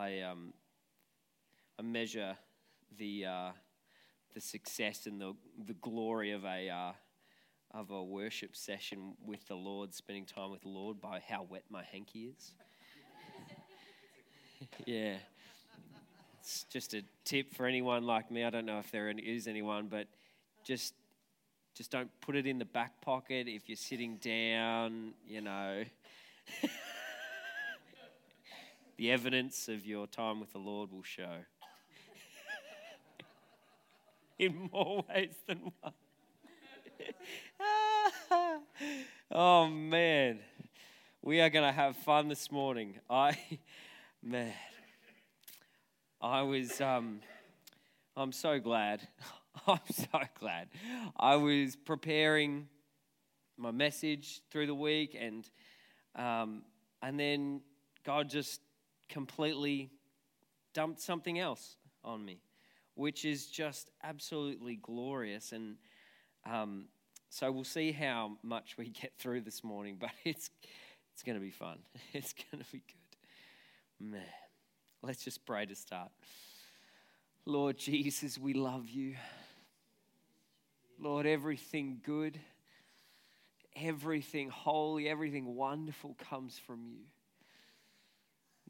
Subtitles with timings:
[0.00, 0.54] I um,
[1.78, 2.34] I measure
[2.96, 3.50] the uh,
[4.32, 5.34] the success and the
[5.66, 6.92] the glory of a uh,
[7.72, 11.64] of a worship session with the Lord, spending time with the Lord, by how wet
[11.68, 12.52] my hanky is.
[14.86, 15.16] yeah.
[16.40, 18.42] It's just a tip for anyone like me.
[18.42, 20.06] I don't know if there is anyone, but
[20.64, 20.94] just
[21.74, 25.84] just don't put it in the back pocket if you're sitting down, you know.
[29.00, 31.36] the evidence of your time with the Lord will show.
[34.38, 35.94] in more ways than one.
[39.30, 40.40] oh man,
[41.22, 43.00] we are going to have fun this morning.
[43.08, 43.38] I,
[44.22, 44.52] man,
[46.20, 47.20] I was, um,
[48.14, 49.08] I'm so glad.
[49.66, 50.68] I'm so glad.
[51.18, 52.68] I was preparing
[53.56, 55.48] my message through the week, and
[56.16, 56.64] um,
[57.00, 57.62] and then
[58.04, 58.60] God just
[59.10, 59.90] completely
[60.72, 62.40] dumped something else on me,
[62.94, 65.52] which is just absolutely glorious.
[65.52, 65.76] And
[66.50, 66.86] um,
[67.28, 70.50] so we'll see how much we get through this morning, but it's
[71.12, 71.78] it's going to be fun.
[72.14, 74.22] It's going to be good, man.
[75.02, 76.10] Let's just pray to start.
[77.44, 79.16] Lord Jesus, we love you.
[80.98, 82.38] Lord, everything good,
[83.74, 87.04] everything holy, everything wonderful comes from you.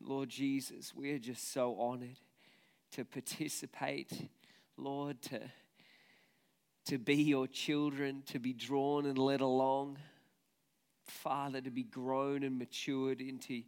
[0.01, 2.19] Lord Jesus, we are just so honored
[2.93, 4.13] to participate,
[4.77, 5.41] Lord, to,
[6.87, 9.99] to be your children, to be drawn and led along.
[11.05, 13.63] Father, to be grown and matured into,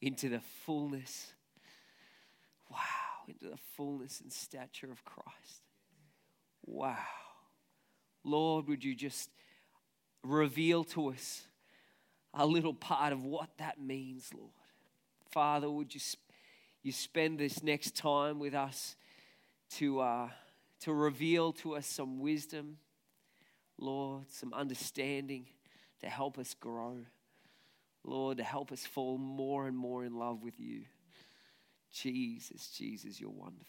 [0.00, 1.32] into the fullness
[2.70, 2.78] Wow,
[3.26, 5.62] into the fullness and stature of Christ.
[6.66, 6.96] Wow.
[8.24, 9.30] Lord, would you just
[10.22, 11.46] reveal to us
[12.34, 14.50] a little part of what that means, Lord?
[15.30, 16.00] Father, would you,
[16.82, 18.96] you spend this next time with us
[19.76, 20.28] to, uh,
[20.80, 22.78] to reveal to us some wisdom,
[23.78, 25.46] Lord, some understanding
[26.00, 26.98] to help us grow.
[28.04, 30.82] Lord, to help us fall more and more in love with you.
[31.92, 33.66] Jesus, Jesus, you're wonderful.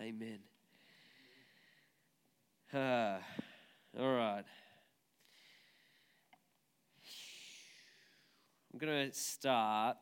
[0.00, 0.38] Amen.
[2.72, 3.18] Uh,
[3.98, 4.44] all right.
[8.72, 9.96] I'm going to start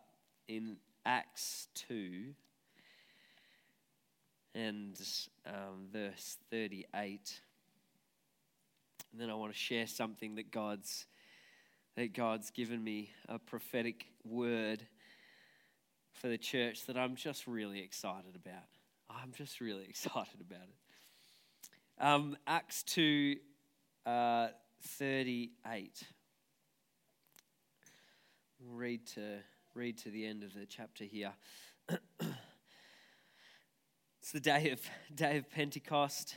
[0.48, 2.34] in Acts 2
[4.54, 5.00] and
[5.46, 7.40] um, verse 38.
[9.12, 11.06] And then I want to share something that God's
[11.94, 14.82] that God's given me a prophetic word
[16.12, 18.64] for the church that I'm just really excited about.
[19.10, 22.02] I'm just really excited about it.
[22.02, 23.36] Um, Acts 2
[24.06, 24.48] uh,
[24.82, 26.02] 38.
[28.60, 29.38] We'll read to,
[29.74, 31.32] read to the end of the chapter here.
[34.20, 34.80] it's the day of,
[35.14, 36.36] day of Pentecost.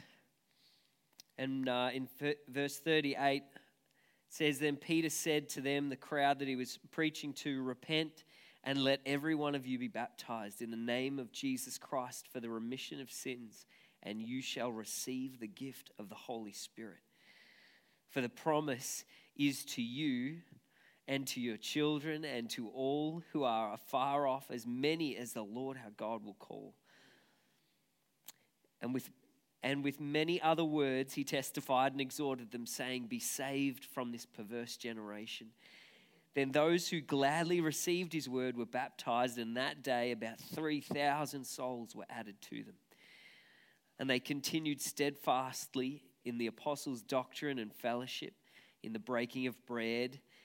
[1.38, 2.08] And uh, in
[2.48, 3.44] verse 38, it
[4.30, 8.24] says, Then Peter said to them, the crowd that he was preaching to, Repent
[8.64, 12.40] and let every one of you be baptized in the name of Jesus Christ for
[12.40, 13.66] the remission of sins,
[14.02, 17.02] and you shall receive the gift of the Holy Spirit.
[18.10, 19.04] For the promise
[19.36, 20.38] is to you
[21.08, 25.44] and to your children and to all who are afar off, as many as the
[25.44, 26.74] Lord our God will call.
[28.82, 29.10] And with,
[29.62, 34.26] and with many other words, he testified and exhorted them, saying, Be saved from this
[34.26, 35.48] perverse generation.
[36.34, 41.96] Then those who gladly received his word were baptized, and that day about 3,000 souls
[41.96, 42.76] were added to them.
[43.98, 48.34] And they continued steadfastly in the apostles' doctrine and fellowship,
[48.84, 50.20] in the breaking of bread,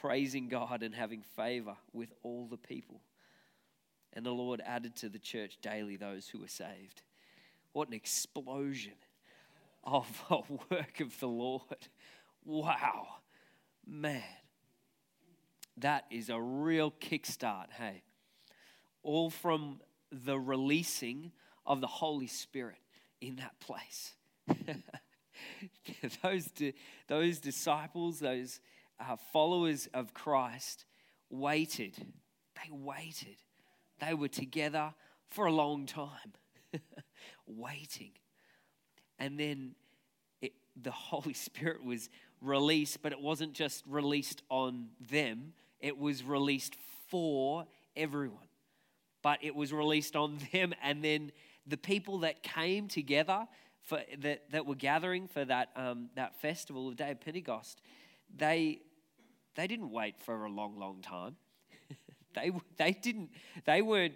[0.00, 3.00] praising God and having favor with all the people.
[4.12, 7.02] And the Lord added to the church daily those who were saved.
[7.72, 8.94] What an explosion!
[9.84, 11.88] of a work of the Lord.
[12.44, 13.06] Wow,
[13.86, 14.22] man.
[15.76, 18.02] That is a real kickstart, hey.
[19.02, 19.80] All from
[20.12, 21.32] the releasing
[21.64, 22.78] of the Holy Spirit
[23.20, 24.14] in that place.
[26.22, 26.50] those,
[27.06, 28.60] those disciples, those
[29.00, 30.84] uh, followers of Christ
[31.30, 31.94] waited.
[32.56, 33.36] They waited.
[34.00, 34.94] They were together
[35.30, 36.34] for a long time,
[37.46, 38.12] waiting.
[39.18, 39.74] And then
[40.40, 42.08] it, the Holy Spirit was
[42.40, 46.76] released, but it wasn't just released on them, it was released
[47.08, 48.38] for everyone.
[49.22, 51.32] But it was released on them, and then
[51.66, 53.46] the people that came together
[53.82, 57.80] for that, that were gathering for that, um, that festival of Day of Pentecost,
[58.34, 58.80] they,
[59.60, 61.36] they didn't wait for a long, long time.
[62.34, 63.28] they, they didn't,
[63.66, 64.14] they weren't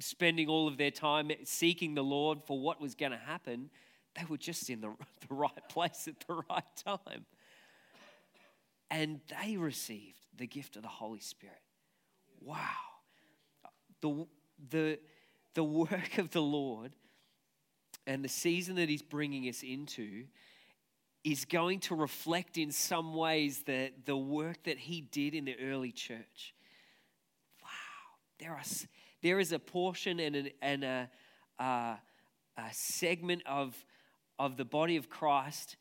[0.00, 3.68] spending all of their time seeking the Lord for what was going to happen.
[4.16, 4.94] They were just in the,
[5.28, 7.26] the right place at the right time.
[8.90, 11.60] And they received the gift of the Holy Spirit.
[12.40, 12.56] Wow.
[14.00, 14.26] The,
[14.70, 14.98] the,
[15.52, 16.92] the work of the Lord
[18.06, 20.24] and the season that He's bringing us into
[21.24, 25.56] is going to reflect in some ways the, the work that He did in the
[25.58, 26.54] early church.
[27.62, 27.68] Wow.
[28.38, 28.62] There, are,
[29.22, 31.10] there is a portion and, an, and a,
[31.58, 31.98] a,
[32.58, 33.74] a segment of,
[34.38, 35.76] of the body of Christ,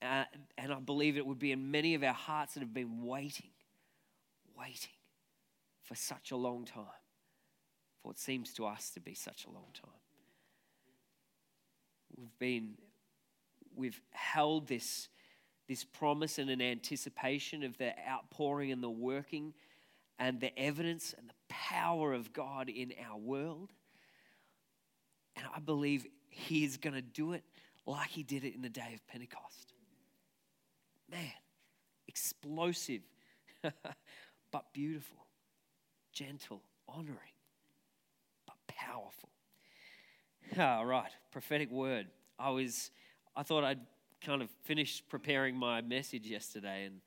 [0.00, 0.24] uh,
[0.56, 3.50] and I believe it would be in many of our hearts that have been waiting,
[4.56, 4.92] waiting
[5.82, 6.84] for such a long time,
[8.00, 9.90] for it seems to us to be such a long time.
[12.16, 12.74] We've been,
[13.76, 15.08] we've held this,
[15.68, 19.54] this promise and an anticipation of the outpouring and the working
[20.18, 23.72] and the evidence and the power of God in our world.
[25.36, 27.42] And I believe He is going to do it
[27.86, 29.72] like He did it in the day of Pentecost.
[31.10, 31.32] Man,
[32.08, 33.02] explosive,
[34.50, 35.26] but beautiful,
[36.12, 37.18] gentle, honoring,
[38.46, 39.28] but powerful.
[40.58, 42.06] All right, prophetic word.
[42.38, 42.90] I was,
[43.36, 43.80] I thought I'd
[44.20, 47.00] kind of finished preparing my message yesterday, and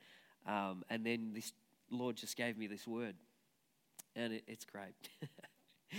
[0.46, 1.54] um, and then this
[1.90, 3.16] Lord just gave me this word,
[4.16, 4.96] and it, it's great.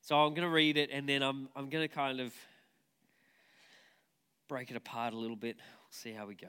[0.00, 2.32] so I'm going to read it, and then I'm I'm going to kind of
[4.48, 5.56] break it apart a little bit.
[5.56, 6.48] We'll see how we go.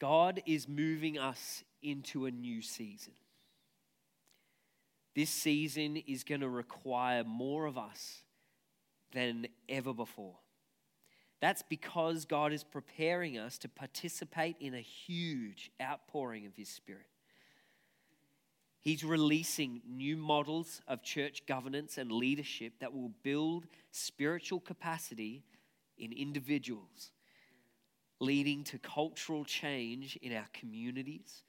[0.00, 3.14] God is moving us into a new season.
[5.14, 8.22] This season is going to require more of us
[9.12, 10.36] than ever before.
[11.40, 17.06] That's because God is preparing us to participate in a huge outpouring of His Spirit.
[18.80, 25.42] He's releasing new models of church governance and leadership that will build spiritual capacity
[25.96, 27.12] in individuals,
[28.20, 31.44] leading to cultural change in our communities,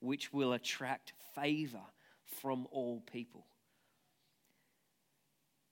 [0.00, 1.80] which will attract favor
[2.40, 3.46] from all people.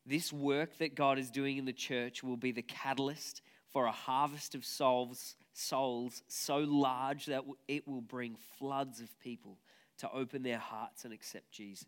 [0.06, 3.92] This work that God is doing in the church will be the catalyst for a
[3.92, 9.58] harvest of souls, souls so large that it will bring floods of people
[9.98, 11.86] to open their hearts and accept Jesus.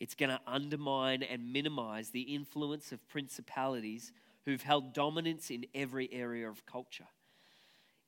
[0.00, 4.12] It's going to undermine and minimize the influence of principalities
[4.44, 7.06] who've held dominance in every area of culture.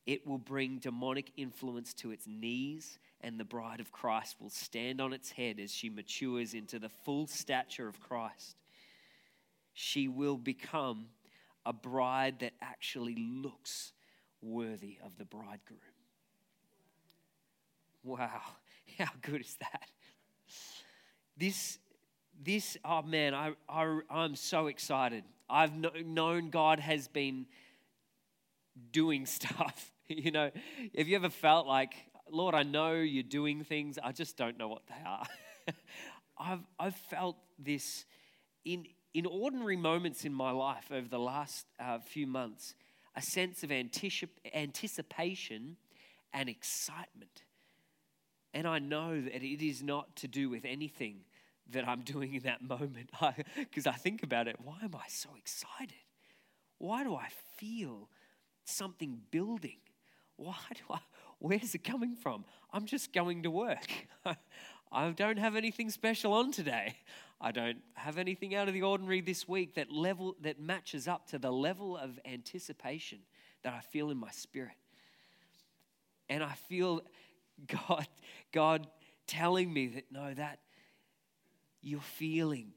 [0.09, 5.03] It will bring demonic influence to its knees and the bride of Christ will stand
[5.03, 8.57] on its head as she matures into the full stature of Christ.
[9.75, 11.09] She will become
[11.67, 13.93] a bride that actually looks
[14.41, 15.79] worthy of the bridegroom.
[18.03, 18.41] Wow,
[18.99, 19.91] how good is that?
[21.37, 21.79] This,
[22.43, 25.25] this oh man, I, I, I'm so excited.
[25.51, 27.45] I've known God has been
[28.91, 29.93] doing stuff.
[30.17, 30.51] You know,
[30.97, 31.95] have you ever felt like
[32.31, 35.25] Lord, I know you're doing things, I just don't know what they are.
[36.39, 38.05] I've, I've felt this
[38.67, 42.75] in, in ordinary moments in my life over the last uh, few months
[43.17, 45.77] a sense of anticip- anticipation
[46.35, 47.45] and excitement.
[48.55, 51.21] And I know that it is not to do with anything
[51.71, 53.11] that I'm doing in that moment.
[53.57, 55.97] Because I, I think about it, why am I so excited?
[56.79, 58.09] Why do I feel
[58.65, 59.79] something building?
[60.39, 60.99] Why do I,
[61.41, 62.45] Where's it coming from?
[62.73, 63.91] I'm just going to work.
[64.93, 66.97] I don't have anything special on today.
[67.41, 71.29] I don't have anything out of the ordinary this week that level that matches up
[71.29, 73.19] to the level of anticipation
[73.63, 74.77] that I feel in my spirit.
[76.29, 77.03] And I feel
[77.67, 78.07] God
[78.53, 78.87] God
[79.27, 80.61] telling me that no that
[81.83, 82.73] you're feeling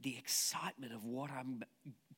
[0.00, 1.62] the excitement of what I'm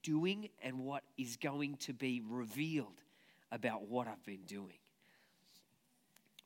[0.03, 3.03] doing and what is going to be revealed
[3.53, 4.79] about what I've been doing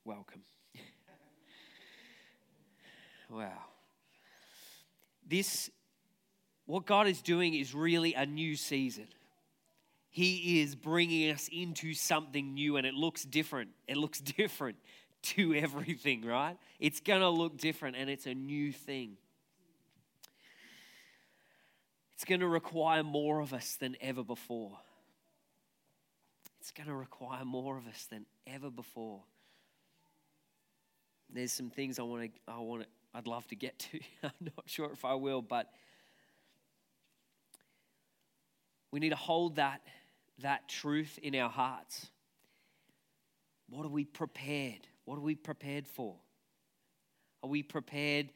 [0.04, 0.42] welcome.
[3.30, 3.50] wow.
[5.26, 5.70] This,
[6.66, 9.06] what God is doing is really a new season.
[10.10, 13.70] He is bringing us into something new and it looks different.
[13.88, 14.76] It looks different
[15.22, 16.56] to everything, right?
[16.78, 19.16] It's going to look different and it's a new thing.
[22.14, 24.78] It's going to require more of us than ever before.
[26.64, 29.20] It's going to require more of us than ever before.
[31.30, 34.00] There's some things I want to, I want to, I'd love to get to.
[34.22, 35.68] I'm not sure if I will, but
[38.90, 39.82] we need to hold that,
[40.38, 42.06] that truth in our hearts.
[43.68, 44.86] What are we prepared?
[45.04, 46.16] What are we prepared for?
[47.42, 48.30] Are we prepared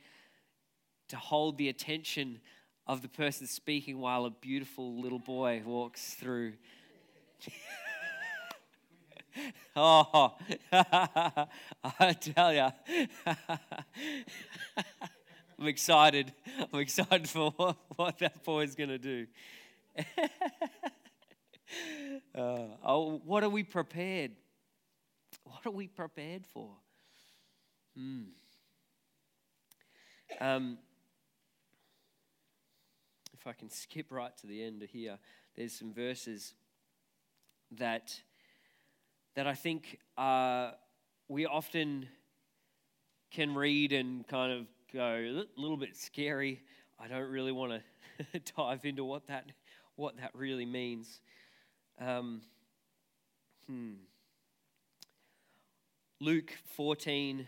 [1.09, 2.41] to hold the attention
[2.87, 6.53] of the person speaking while a beautiful little boy walks through?
[9.77, 10.37] oh,
[10.73, 12.69] I tell you,
[15.59, 16.33] I'm excited.
[16.73, 19.27] I'm excited for what, what that boy's going to do.
[22.35, 24.33] uh, oh, what are we prepared?
[25.45, 26.71] What are we prepared for?
[27.97, 28.23] Hmm.
[30.41, 30.79] Um,
[33.33, 35.19] if I can skip right to the end of here,
[35.57, 36.55] there's some verses
[37.73, 38.21] that
[39.35, 40.73] that I think uh,
[41.29, 42.09] we often
[43.31, 46.63] can read and kind of go a little bit scary.
[46.99, 47.73] I don't really want
[48.33, 49.45] to dive into what that
[49.97, 51.21] what that really means.
[52.01, 52.43] Um,
[53.67, 53.95] hmm.
[56.21, 57.47] Luke 14.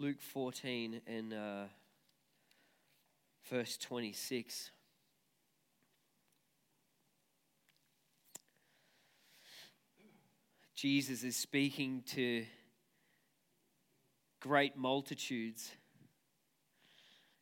[0.00, 1.64] Luke 14 and uh,
[3.48, 4.70] verse 26.
[10.74, 12.44] Jesus is speaking to
[14.40, 15.70] great multitudes.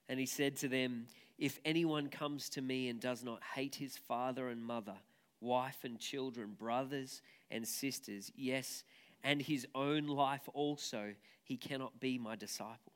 [0.09, 1.07] And he said to them,
[1.39, 4.97] If anyone comes to me and does not hate his father and mother,
[5.41, 8.85] wife and children, brothers and sisters, yes,
[9.25, 12.93] and his own life also, he cannot be my disciple.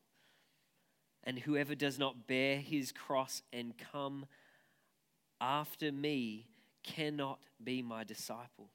[1.25, 4.27] And whoever does not bear his cross and come
[5.41, 6.47] after me
[6.85, 8.71] cannot be my disciple.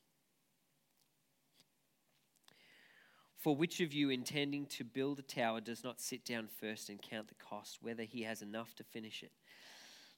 [3.41, 7.01] For which of you intending to build a tower does not sit down first and
[7.01, 9.31] count the cost, whether he has enough to finish it?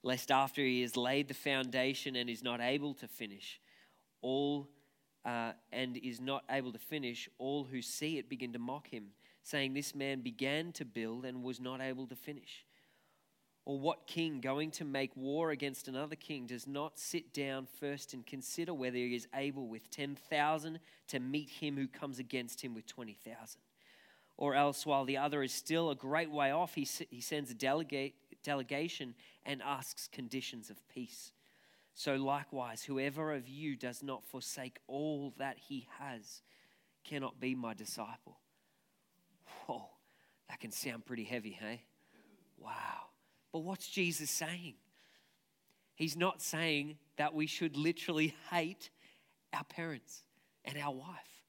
[0.03, 3.61] Lest after he has laid the foundation and is not able to finish,
[4.21, 4.67] all
[5.23, 9.05] uh, and is not able to finish, all who see it begin to mock him,
[9.41, 12.65] saying, This man began to build and was not able to finish.
[13.65, 18.13] Or what king going to make war against another king does not sit down first
[18.13, 22.73] and consider whether he is able with 10,000 to meet him who comes against him
[22.73, 23.61] with 20,000?
[24.35, 27.53] Or else, while the other is still a great way off, he, he sends a
[27.53, 29.15] delegate, delegation
[29.45, 31.31] and asks conditions of peace.
[31.93, 36.41] So, likewise, whoever of you does not forsake all that he has
[37.03, 38.39] cannot be my disciple.
[39.67, 39.85] Whoa,
[40.49, 41.83] that can sound pretty heavy, hey?
[42.57, 43.12] Wow.
[43.53, 44.73] But what's Jesus saying?
[45.93, 48.89] He's not saying that we should literally hate
[49.53, 50.23] our parents
[50.65, 51.43] and our wife.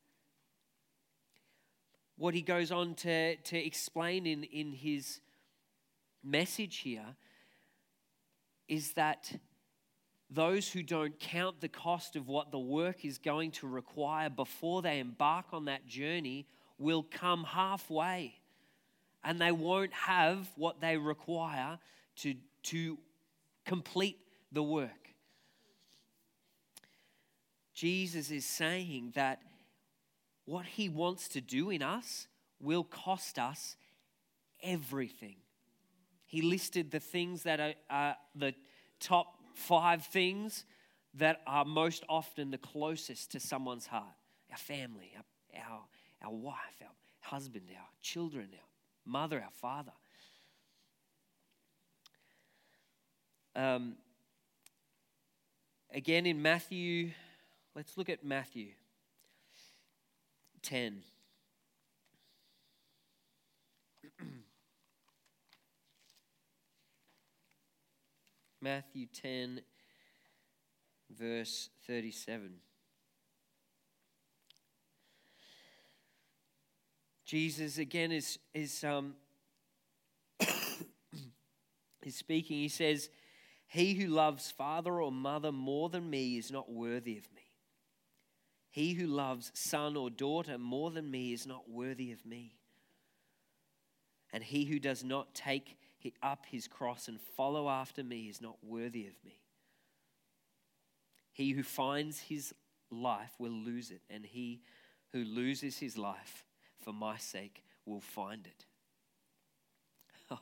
[2.16, 5.20] What he goes on to, to explain in, in his
[6.23, 7.16] message here
[8.68, 9.32] is that
[10.30, 14.82] those who don't count the cost of what the work is going to require before
[14.82, 16.46] they embark on that journey
[16.78, 18.34] will come halfway
[19.25, 21.78] and they won't have what they require
[22.16, 22.99] to, to
[23.64, 24.19] complete
[24.52, 24.90] the work.
[27.75, 29.40] Jesus is saying that
[30.45, 32.28] what he wants to do in us
[32.61, 33.76] will cost us
[34.62, 35.37] everything.
[36.26, 38.54] He listed the things that are, are the
[39.00, 40.64] top five things
[41.14, 44.04] that are most often the closest to someone's heart
[44.50, 45.12] our family,
[45.57, 45.81] our,
[46.23, 46.88] our, wife, our
[47.21, 48.74] husband, our children, our
[49.06, 49.92] mother, our father.
[53.56, 53.94] Um,
[55.92, 57.12] again in Matthew,
[57.75, 58.70] let's look at Matthew
[60.62, 61.02] 10.
[68.61, 69.61] Matthew 10,
[71.16, 72.54] verse 37.
[77.25, 79.14] Jesus again is, is, um,
[82.02, 82.59] is speaking.
[82.59, 83.09] He says,
[83.66, 87.43] He who loves father or mother more than me is not worthy of me.
[88.71, 92.57] He who loves son or daughter more than me is not worthy of me.
[94.33, 95.76] And he who does not take
[96.23, 99.38] up his cross and follow after me is not worthy of me.
[101.33, 102.52] He who finds his
[102.90, 104.61] life will lose it, and he
[105.12, 106.45] who loses his life
[106.85, 108.67] for my sake will find it.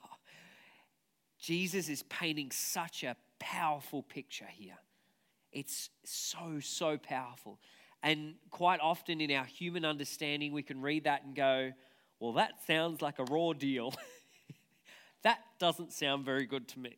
[1.40, 4.78] Jesus is painting such a powerful picture here.
[5.52, 7.60] It's so, so powerful.
[8.02, 11.72] And quite often in our human understanding, we can read that and go,
[12.18, 13.94] well, that sounds like a raw deal.
[15.22, 16.96] that doesn't sound very good to me.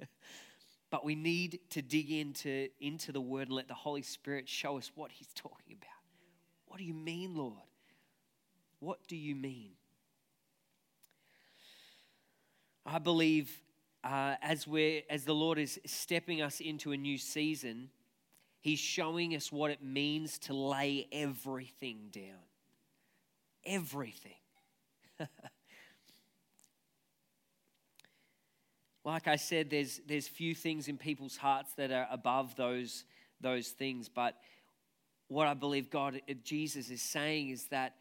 [0.90, 4.78] but we need to dig into, into the word and let the Holy Spirit show
[4.78, 5.88] us what he's talking about.
[6.66, 7.67] What do you mean, Lord?
[8.80, 9.70] What do you mean?
[12.86, 13.50] I believe
[14.04, 17.90] uh, as, we're, as the Lord is stepping us into a new season,
[18.60, 22.22] He's showing us what it means to lay everything down.
[23.64, 24.32] Everything.
[29.04, 33.04] like I said, there's, there's few things in people's hearts that are above those,
[33.40, 34.08] those things.
[34.08, 34.34] But
[35.28, 37.94] what I believe God, Jesus is saying is that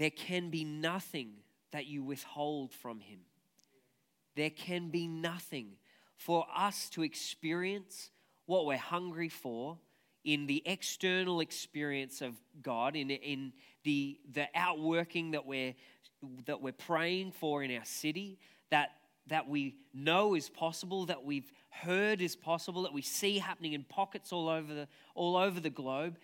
[0.00, 1.28] there can be nothing
[1.72, 3.18] that you withhold from Him.
[4.34, 5.72] There can be nothing
[6.16, 8.10] for us to experience
[8.46, 9.76] what we're hungry for
[10.24, 13.52] in the external experience of God, in, in
[13.84, 15.74] the, the outworking that we're,
[16.46, 18.38] that we're praying for in our city,
[18.70, 18.92] that,
[19.26, 23.84] that we know is possible, that we've heard is possible, that we see happening in
[23.84, 26.16] pockets all over the, all over the globe.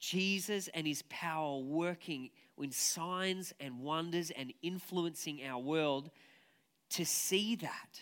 [0.00, 6.10] Jesus and his power working in signs and wonders and influencing our world
[6.90, 8.00] to see that.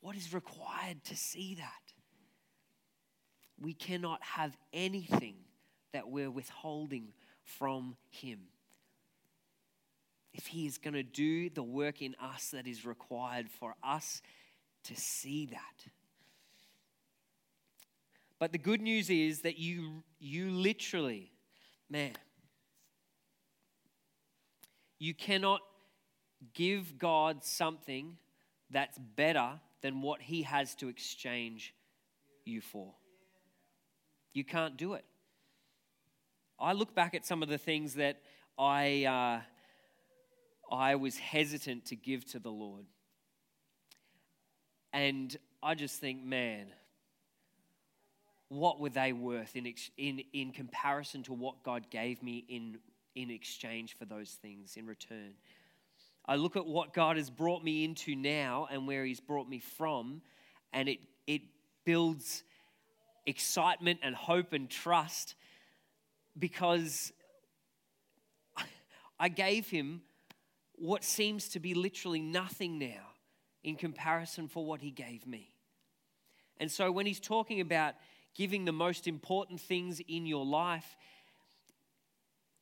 [0.00, 1.92] What is required to see that?
[3.60, 5.36] We cannot have anything
[5.92, 7.08] that we're withholding
[7.44, 8.40] from Him.
[10.32, 14.22] If He is going to do the work in us that is required for us
[14.84, 15.90] to see that.
[18.38, 21.30] But the good news is that you, you literally,
[21.88, 22.12] man,
[25.02, 25.60] you cannot
[26.54, 28.18] give God something
[28.70, 31.74] that's better than what He has to exchange
[32.44, 32.94] you for.
[34.32, 35.04] You can't do it.
[36.56, 38.20] I look back at some of the things that
[38.56, 42.86] I, uh, I was hesitant to give to the Lord.
[44.92, 46.66] And I just think, man,
[48.50, 49.66] what were they worth in,
[49.98, 52.78] in, in comparison to what God gave me in,
[53.14, 55.34] in exchange for those things in return?
[56.26, 59.58] I look at what God has brought me into now and where He's brought me
[59.58, 60.22] from,
[60.72, 61.42] and it, it
[61.84, 62.44] builds
[63.26, 65.34] excitement and hope and trust
[66.38, 67.12] because
[69.18, 70.02] I gave Him
[70.74, 73.10] what seems to be literally nothing now
[73.62, 75.54] in comparison for what He gave me.
[76.58, 77.94] And so when He's talking about
[78.34, 80.96] giving the most important things in your life,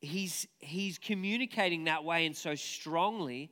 [0.00, 3.50] he's, he's communicating that way and so strongly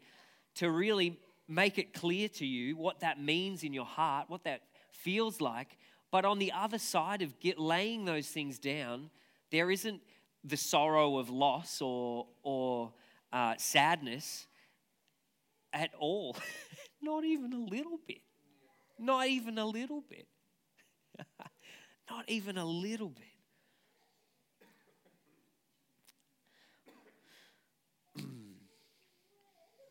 [0.57, 4.63] to really make it clear to you what that means in your heart, what that
[4.93, 5.79] feels like.
[6.11, 9.11] But on the other side of get, laying those things down,
[9.51, 10.01] there isn't
[10.45, 12.93] the sorrow of loss or, or
[13.33, 14.47] uh, sadness
[15.73, 16.37] at all.
[17.03, 18.23] Not even a little bit.
[18.99, 20.27] Not even a little bit.
[22.11, 23.38] Not even a little bit.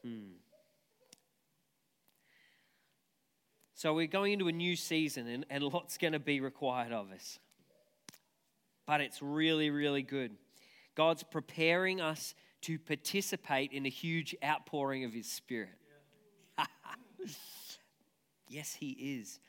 [0.08, 0.38] Hmm.
[3.76, 7.12] So we're going into a new season, and, and lots going to be required of
[7.12, 7.39] us.
[8.86, 10.32] But it's really, really good.
[10.96, 15.78] God's preparing us to participate in a huge outpouring of His Spirit.
[18.50, 19.39] yes, He is.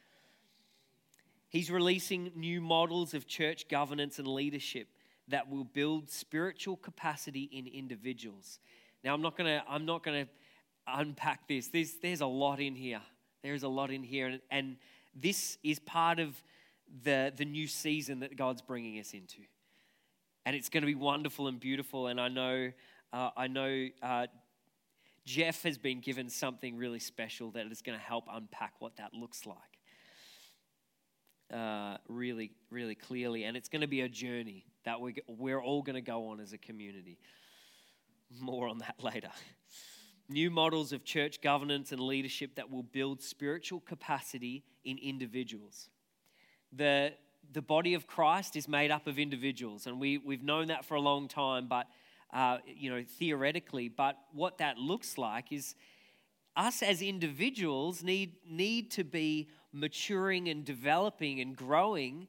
[1.49, 4.89] He's releasing new models of church governance and leadership
[5.29, 8.59] that will build spiritual capacity in individuals.
[9.05, 10.31] Now, I'm not going to I'm not going to
[10.95, 11.69] unpack this.
[11.69, 13.01] There's, there's a lot in here.
[13.43, 14.27] There is a lot in here.
[14.27, 14.77] And, and
[15.15, 16.41] this is part of
[17.03, 19.43] the, the new season that God's bringing us into.
[20.47, 22.07] And it's going to be wonderful and beautiful.
[22.07, 22.73] And I know,
[23.13, 24.27] uh, I know uh,
[25.25, 29.13] Jeff has been given something really special that is going to help unpack what that
[29.13, 29.57] looks like.
[31.53, 33.45] Uh, really, really clearly.
[33.45, 36.41] And it's going to be a journey that we're, we're all going to go on
[36.41, 37.19] as a community.
[38.41, 39.31] More on that later
[40.29, 45.89] new models of church governance and leadership that will build spiritual capacity in individuals.
[46.73, 47.15] The,
[47.53, 50.97] the body of Christ is made up of individuals, and we, we've known that for
[50.97, 51.87] a long time, but
[52.33, 55.75] uh, you know, theoretically, but what that looks like is
[56.57, 62.29] us as individuals need, need to be maturing and developing and growing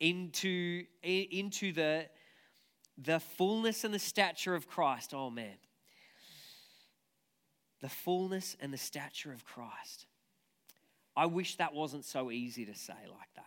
[0.00, 2.06] into, into the,
[2.98, 5.14] the fullness and the stature of Christ.
[5.14, 5.54] Oh, man.
[7.86, 10.06] The fullness and the stature of Christ.
[11.16, 13.46] I wish that wasn't so easy to say like that.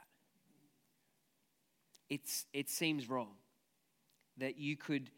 [2.09, 3.33] It's, it seems wrong
[4.37, 5.09] that you could,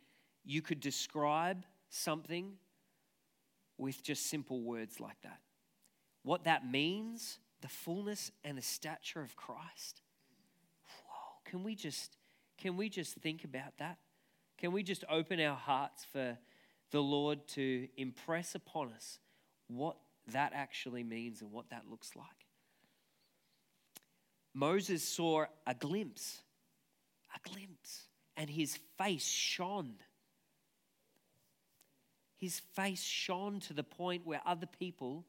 [0.44, 2.54] you could describe something
[3.78, 5.38] with just simple words like that.
[6.24, 10.02] What that means, the fullness and the stature of Christ.
[11.06, 12.18] Whoa, can we just
[12.58, 14.00] can we just think about that?
[14.58, 16.40] Can we just open our hearts for
[16.92, 19.20] the Lord to impress upon us
[19.68, 22.26] what that actually means and what that looks like?
[24.54, 26.42] Moses saw a glimpse,
[27.34, 28.04] a glimpse,
[28.36, 29.96] and his face shone.
[32.38, 35.26] His face shone to the point where other people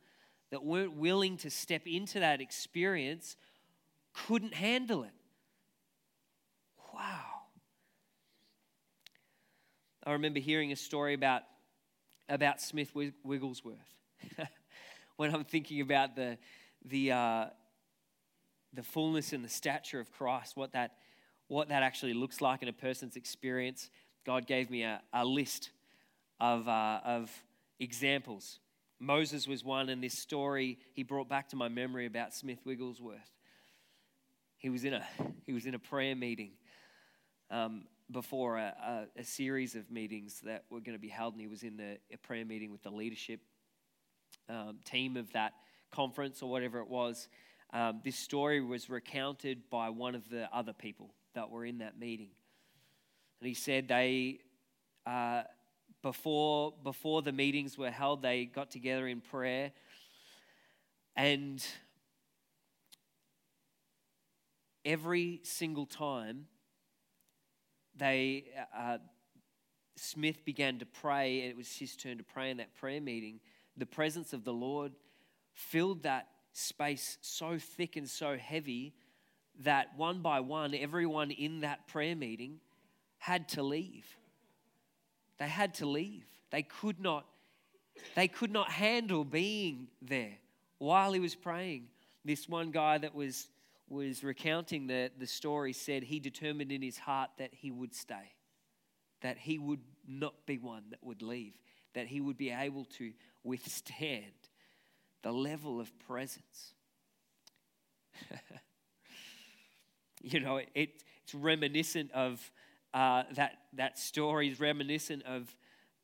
[0.50, 3.36] that weren't willing to step into that experience
[4.12, 5.12] couldn't handle it.
[6.92, 7.24] Wow.
[10.04, 11.42] I remember hearing a story about,
[12.32, 13.76] about Smith Wigglesworth.
[15.16, 16.38] when I'm thinking about the,
[16.86, 17.44] the, uh,
[18.72, 20.92] the fullness and the stature of Christ, what that,
[21.48, 23.90] what that actually looks like in a person's experience,
[24.24, 25.70] God gave me a, a list
[26.40, 27.30] of, uh, of
[27.78, 28.60] examples.
[28.98, 33.30] Moses was one, and this story he brought back to my memory about Smith Wigglesworth.
[34.56, 35.04] He was in a,
[35.44, 36.52] he was in a prayer meeting
[37.50, 41.40] um, before a, a, a, series of meetings that were going to be held, and
[41.40, 43.40] he was in the, a prayer meeting with the leadership
[44.48, 45.54] um, team of that
[45.90, 47.28] conference or whatever it was.
[47.72, 51.98] Um, this story was recounted by one of the other people that were in that
[51.98, 52.28] meeting.
[53.40, 54.40] And he said they,
[55.06, 55.42] uh,
[56.02, 59.72] before, before the meetings were held, they got together in prayer.
[61.16, 61.64] And
[64.84, 66.46] every single time
[67.96, 68.44] they,
[68.76, 68.98] uh,
[69.96, 73.40] Smith began to pray, and it was his turn to pray in that prayer meeting.
[73.76, 74.92] The presence of the Lord
[75.52, 78.94] filled that space so thick and so heavy
[79.60, 82.60] that one by one, everyone in that prayer meeting
[83.18, 84.16] had to leave.
[85.38, 86.24] They had to leave.
[86.50, 87.26] They could not,
[88.14, 90.38] they could not handle being there
[90.78, 91.88] while he was praying.
[92.24, 93.48] This one guy that was
[93.92, 98.32] was recounting the, the story said he determined in his heart that he would stay,
[99.20, 101.52] that he would not be one that would leave,
[101.94, 103.12] that he would be able to
[103.44, 104.32] withstand
[105.22, 106.72] the level of presence.
[110.22, 112.50] you know, it, it's reminiscent of
[112.94, 115.54] uh, that, that story, is reminiscent of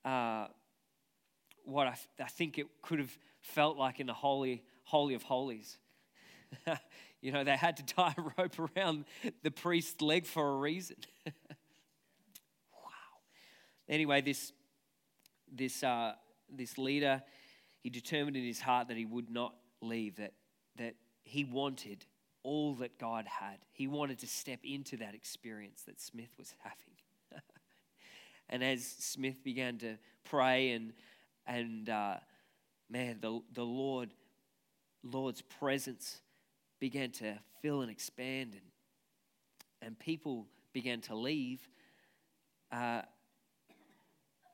[0.05, 0.46] uh,
[1.64, 5.79] what I, I think it could have felt like in the Holy, Holy of Holies.
[7.20, 9.04] You know, they had to tie a rope around
[9.42, 10.96] the priest's leg for a reason.
[12.72, 12.90] wow.
[13.88, 14.52] Anyway, this,
[15.50, 16.12] this, uh,
[16.50, 17.22] this leader,
[17.83, 20.33] he determined in his heart that he would not leave, that,
[20.76, 22.04] that he wanted
[22.42, 23.59] all that God had.
[23.72, 27.42] He wanted to step into that experience that Smith was having.
[28.48, 30.92] and as Smith began to pray and,
[31.46, 32.16] and uh,
[32.88, 34.14] man, the, the Lord,
[35.02, 36.20] Lord's presence
[36.81, 38.62] began to fill and expand and,
[39.83, 41.61] and people began to leave,
[42.73, 43.03] uh,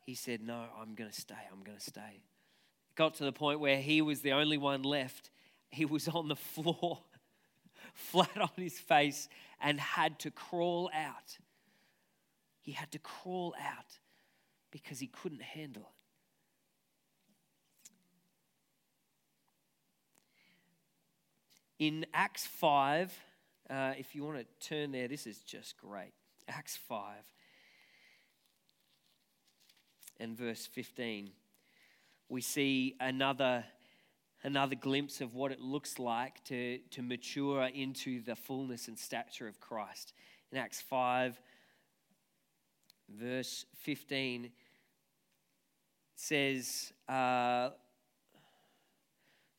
[0.04, 1.34] he said, No, I'm going to stay.
[1.52, 2.00] I'm going to stay.
[2.00, 5.30] It got to the point where he was the only one left.
[5.70, 7.00] He was on the floor,
[7.94, 9.28] flat on his face,
[9.60, 11.38] and had to crawl out.
[12.60, 13.98] He had to crawl out
[14.70, 15.93] because he couldn't handle it.
[21.80, 23.12] In Acts 5,
[23.68, 26.12] uh, if you want to turn there, this is just great.
[26.46, 27.00] Acts 5
[30.20, 31.30] and verse 15,
[32.28, 33.64] we see another,
[34.44, 39.48] another glimpse of what it looks like to, to mature into the fullness and stature
[39.48, 40.12] of Christ.
[40.52, 41.40] In Acts 5,
[43.08, 44.52] verse 15,
[46.14, 47.70] says, uh,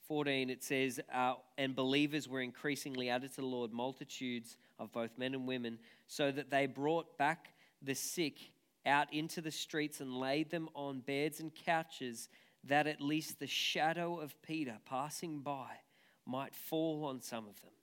[0.07, 5.17] 14, it says, uh, And believers were increasingly added to the Lord, multitudes of both
[5.17, 8.51] men and women, so that they brought back the sick
[8.85, 12.29] out into the streets and laid them on beds and couches,
[12.63, 15.67] that at least the shadow of Peter passing by
[16.25, 17.74] might fall on some of them.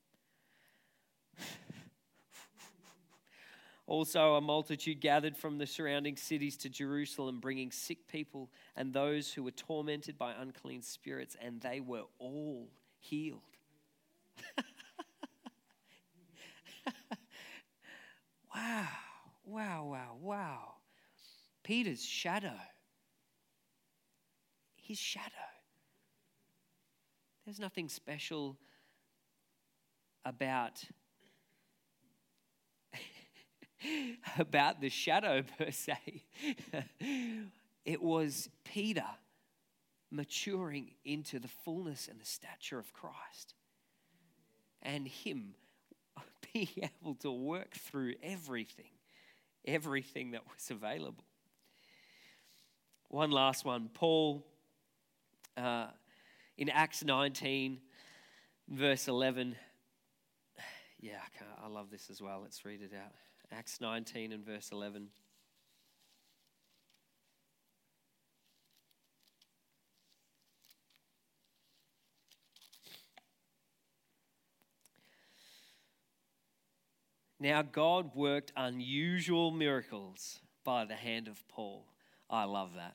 [3.86, 9.32] Also, a multitude gathered from the surrounding cities to Jerusalem, bringing sick people and those
[9.32, 12.68] who were tormented by unclean spirits, and they were all
[13.00, 13.40] healed.
[18.54, 18.88] wow,
[19.44, 20.74] wow, wow, wow.
[21.64, 22.58] Peter's shadow.
[24.76, 25.30] His shadow.
[27.44, 28.56] There's nothing special
[30.24, 30.84] about
[34.38, 36.22] about the shadow per se.
[37.84, 39.04] it was Peter
[40.10, 43.54] maturing into the fullness and the stature of Christ.
[44.82, 45.54] And him
[46.52, 46.68] being
[47.00, 48.90] able to work through everything,
[49.64, 51.24] everything that was available.
[53.08, 53.90] One last one.
[53.92, 54.44] Paul,
[55.56, 55.88] uh,
[56.56, 57.78] in Acts 19,
[58.68, 59.56] verse 11.
[61.04, 61.18] Yeah,
[61.60, 62.42] I, I love this as well.
[62.44, 63.10] Let's read it out.
[63.54, 65.08] Acts 19 and verse 11.
[77.38, 81.84] Now, God worked unusual miracles by the hand of Paul.
[82.30, 82.94] I love that.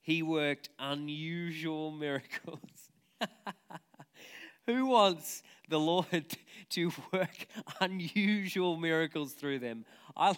[0.00, 2.90] He worked unusual miracles.
[4.66, 6.36] Who wants the Lord
[6.70, 7.46] to work
[7.80, 9.84] unusual miracles through them?
[10.16, 10.36] I,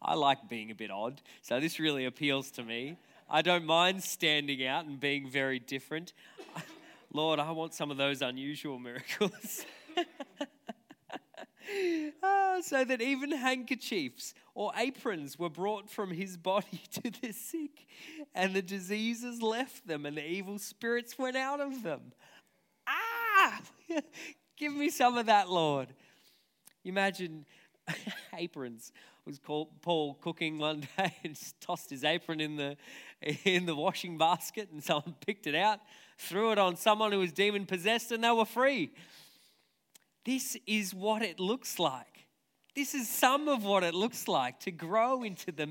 [0.00, 2.96] I like being a bit odd, so this really appeals to me.
[3.28, 6.12] I don't mind standing out and being very different.
[7.12, 9.64] Lord, I want some of those unusual miracles.
[12.22, 17.88] oh, so that even handkerchiefs or aprons were brought from his body to the sick,
[18.32, 22.12] and the diseases left them, and the evil spirits went out of them.
[24.56, 25.88] Give me some of that, Lord.
[26.82, 27.44] You Imagine
[28.36, 28.92] aprons.
[29.24, 32.76] Was called Paul cooking one day and tossed his apron in the
[33.44, 35.80] in the washing basket, and someone picked it out,
[36.16, 38.92] threw it on someone who was demon possessed, and they were free.
[40.24, 42.26] This is what it looks like.
[42.76, 45.68] This is some of what it looks like to grow into the,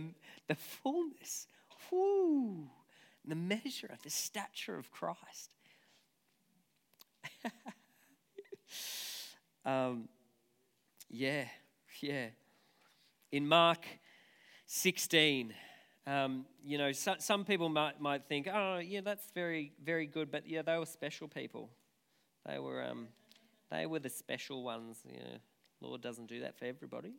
[0.48, 1.48] the fullness,
[1.92, 5.52] the measure of the stature of Christ.
[9.66, 10.08] um,
[11.10, 11.46] yeah,
[12.02, 12.28] yeah.
[13.32, 13.86] In Mark
[14.68, 15.54] 16,
[16.08, 20.32] um, you know, so, some people might, might think, oh, yeah, that's very, very good,
[20.32, 21.70] but yeah, they were special people.
[22.46, 22.84] They were.
[22.84, 23.08] Um,
[23.72, 25.00] they were the special ones.
[25.06, 25.38] You know,
[25.82, 27.14] Lord doesn't do that for everybody.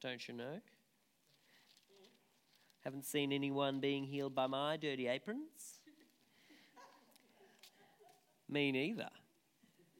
[0.00, 0.60] Don't you know?
[2.84, 5.79] Haven't seen anyone being healed by my dirty aprons.
[8.50, 9.08] Me neither.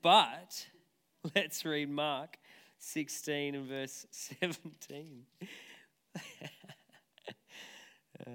[0.02, 0.66] But
[1.36, 2.36] let's read Mark
[2.80, 5.22] 16 and verse 17.
[8.26, 8.30] uh,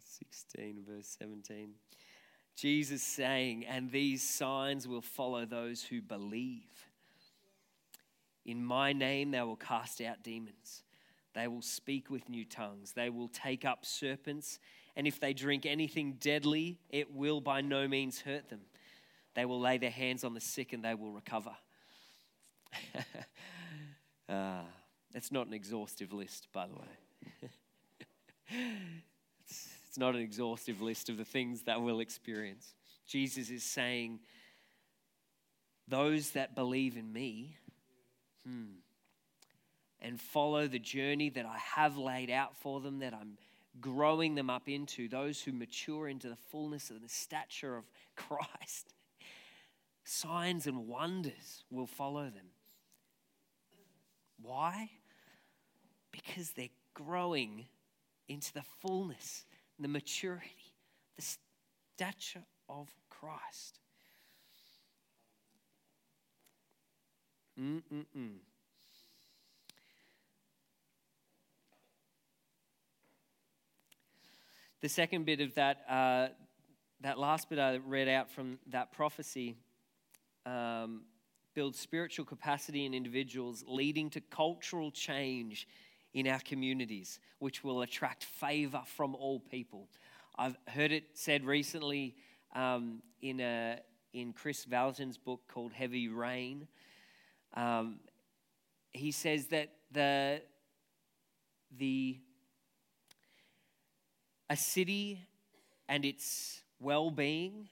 [0.00, 1.70] 16 verse 17.
[2.56, 6.86] Jesus saying, And these signs will follow those who believe.
[8.44, 10.82] In my name, they will cast out demons.
[11.34, 12.92] They will speak with new tongues.
[12.92, 14.58] They will take up serpents.
[14.94, 18.60] And if they drink anything deadly, it will by no means hurt them.
[19.38, 21.52] They will lay their hands on the sick and they will recover.
[24.28, 24.62] uh,
[25.12, 27.50] that's not an exhaustive list, by the way.
[29.48, 32.74] It's not an exhaustive list of the things that we'll experience.
[33.06, 34.18] Jesus is saying,
[35.86, 37.56] Those that believe in me
[38.44, 38.80] hmm,
[40.00, 43.38] and follow the journey that I have laid out for them, that I'm
[43.80, 47.84] growing them up into, those who mature into the fullness of the stature of
[48.16, 48.94] Christ,
[50.08, 52.50] signs and wonders will follow them.
[54.40, 54.90] Why?
[56.10, 57.66] Because they're growing
[58.28, 59.44] into the fullness
[59.80, 60.72] the maturity,
[61.16, 61.36] the
[61.96, 63.78] stature of Christ.
[67.60, 68.38] Mm-mm-mm.
[74.80, 76.28] The second bit of that, uh,
[77.00, 79.56] that last bit I read out from that prophecy,
[80.46, 81.02] um,
[81.54, 85.66] builds spiritual capacity in individuals, leading to cultural change
[86.14, 89.88] in our communities, which will attract favor from all people.
[90.36, 92.14] I've heard it said recently
[92.54, 93.80] um, in, a,
[94.12, 96.68] in Kris Vallotton's book called Heavy Rain.
[97.54, 98.00] Um,
[98.92, 100.42] he says that the,
[101.76, 102.18] the,
[104.48, 105.26] a city
[105.88, 107.68] and its well being,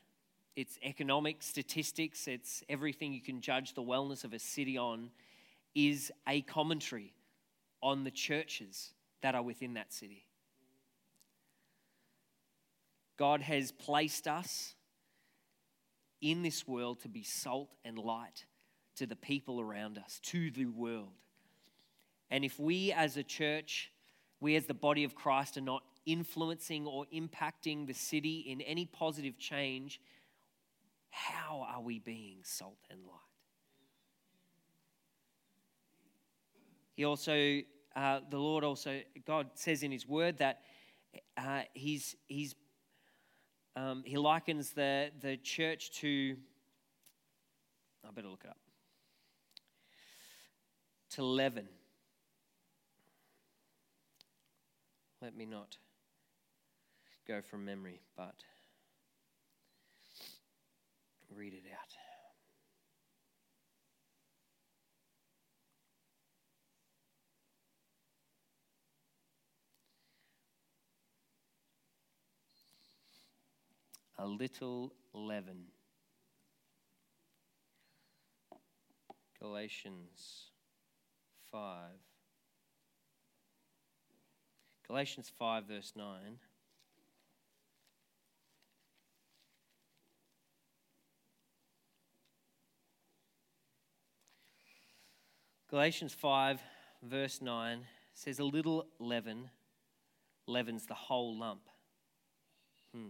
[0.57, 5.11] its economic statistics, its everything you can judge the wellness of a city on,
[5.75, 7.12] is a commentary
[7.83, 8.92] on the churches
[9.23, 10.25] that are within that city.
[13.19, 14.75] God has placed us
[16.21, 18.47] in this world to be salt and light
[18.97, 21.12] to the people around us, to the world.
[22.31, 23.92] And if we as a church
[24.40, 28.85] we as the body of Christ are not influencing or impacting the city in any
[28.87, 30.01] positive change,
[31.11, 33.21] how are we being salt and light?
[36.95, 37.61] He also,
[37.95, 40.61] uh, the Lord also, God says in His Word that
[41.37, 42.55] uh, He's, he's
[43.75, 46.37] um, He likens the, the church to,
[48.07, 48.57] I better look it up,
[51.11, 51.69] to leaven.
[55.21, 55.77] Let me not
[57.27, 58.45] go from memory, but
[61.35, 61.97] read it out.
[74.18, 75.64] A little leaven.
[79.38, 80.50] Galatians
[81.52, 81.90] 5.
[84.87, 86.38] Galatians 5, verse 9.
[95.68, 96.62] Galatians 5,
[97.02, 99.50] verse 9 says, A little leaven
[100.46, 101.62] leavens the whole lump.
[102.94, 103.09] Hmm.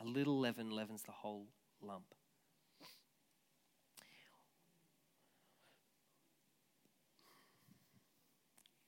[0.00, 1.46] A little leaven leavens the whole
[1.82, 2.14] lump.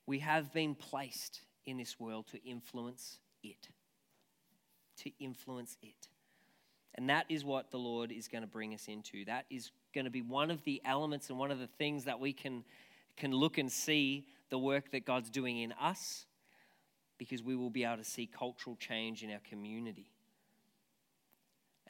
[0.06, 3.68] We have been placed in this world to influence it.
[4.98, 6.08] To influence it.
[6.94, 9.24] And that is what the Lord is going to bring us into.
[9.24, 12.20] That is going to be one of the elements and one of the things that
[12.20, 12.64] we can,
[13.16, 16.26] can look and see the work that God's doing in us
[17.16, 20.10] because we will be able to see cultural change in our community.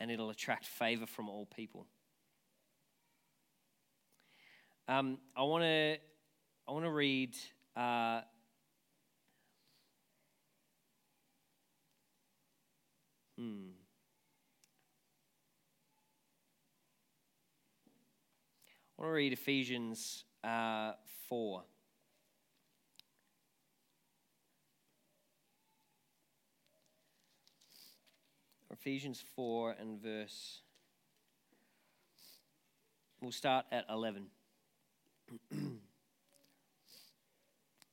[0.03, 1.87] And it'll attract favor from all people.
[4.89, 5.97] Um, I want to
[6.67, 7.37] I want to read
[7.77, 8.23] uh,
[13.39, 13.69] hmm.
[18.99, 20.95] I want to read Ephesians uh,
[21.29, 21.63] 4.
[28.83, 30.61] Ephesians 4 and verse.
[33.21, 34.27] We'll start at 11.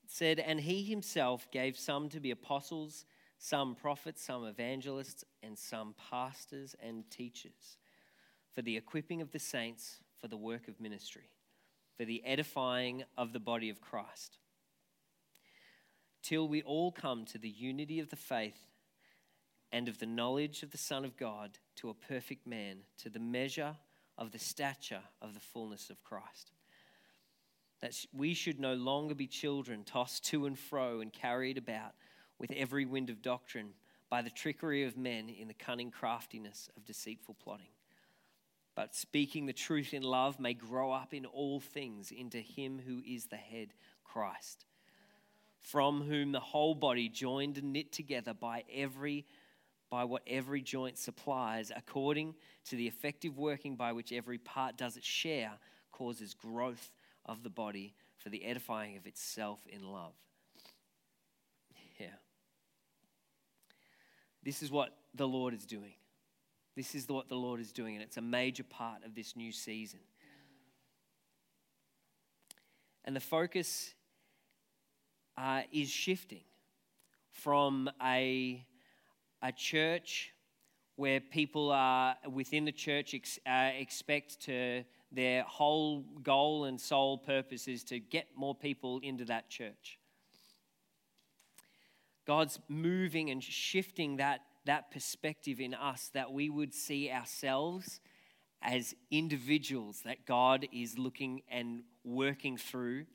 [0.08, 3.06] said, And he himself gave some to be apostles,
[3.38, 7.78] some prophets, some evangelists, and some pastors and teachers
[8.56, 11.30] for the equipping of the saints for the work of ministry,
[11.98, 14.40] for the edifying of the body of Christ,
[16.24, 18.69] till we all come to the unity of the faith
[19.72, 23.20] and of the knowledge of the Son of God, to a perfect man, to the
[23.20, 23.76] measure
[24.18, 26.52] of the stature of the fullness of Christ.
[27.82, 31.94] That we should no longer be children tossed to and fro and carried about
[32.38, 33.74] with every wind of doctrine
[34.10, 37.70] by the trickery of men in the cunning craftiness of deceitful plotting
[38.80, 43.02] but speaking the truth in love may grow up in all things into him who
[43.06, 43.74] is the head,
[44.06, 44.64] Christ,
[45.60, 49.26] from whom the whole body joined and knit together by every
[49.90, 54.98] by what every joint supplies according to the effective working by which every part does
[54.98, 55.54] its share
[55.92, 56.92] causes growth
[57.26, 60.14] of the body for the edifying of itself in love.
[62.00, 62.08] Yeah.
[64.44, 65.94] This is what the Lord is doing.
[66.76, 69.52] This is what the Lord is doing, and it's a major part of this new
[69.52, 70.00] season.
[73.04, 73.94] And the focus
[75.38, 76.44] uh, is shifting
[77.32, 78.64] from a,
[79.42, 80.34] a church
[80.96, 87.18] where people are within the church ex, uh, expect to their whole goal and sole
[87.18, 89.98] purpose is to get more people into that church.
[92.28, 98.00] God's moving and shifting that that perspective in us that we would see ourselves
[98.62, 103.06] as individuals that God is looking and working through,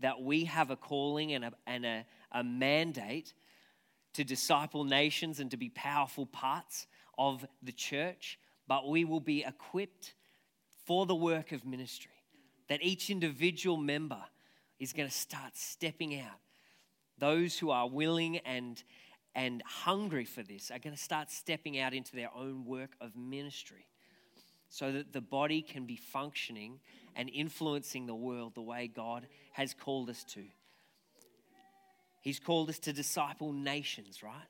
[0.00, 3.34] that we have a calling and a, and a, a mandate
[4.16, 6.86] to disciple nations and to be powerful parts
[7.18, 10.14] of the church, but we will be equipped
[10.84, 12.10] for the work of ministry.
[12.68, 14.22] That each individual member
[14.78, 16.40] is going to start stepping out.
[17.18, 18.82] Those who are willing and
[19.34, 23.14] and hungry for this are going to start stepping out into their own work of
[23.14, 23.86] ministry
[24.70, 26.80] so that the body can be functioning
[27.14, 30.44] and influencing the world the way God has called us to.
[32.26, 34.48] He's called us to disciple nations, right?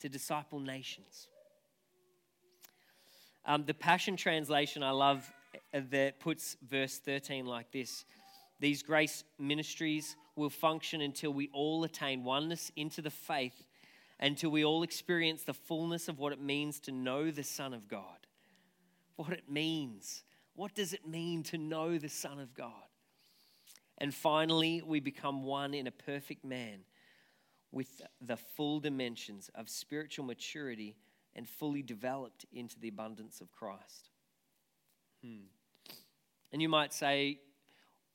[0.00, 1.28] To disciple nations.
[3.46, 5.32] Um, the Passion Translation I love
[5.72, 8.04] uh, that puts verse 13 like this
[8.60, 13.64] These grace ministries will function until we all attain oneness into the faith,
[14.20, 17.88] until we all experience the fullness of what it means to know the Son of
[17.88, 18.26] God.
[19.16, 20.24] What it means.
[20.56, 22.90] What does it mean to know the Son of God?
[23.96, 26.80] And finally, we become one in a perfect man
[27.74, 30.94] with the full dimensions of spiritual maturity
[31.34, 34.10] and fully developed into the abundance of Christ.
[35.22, 35.46] Hmm.
[36.52, 37.40] And you might say,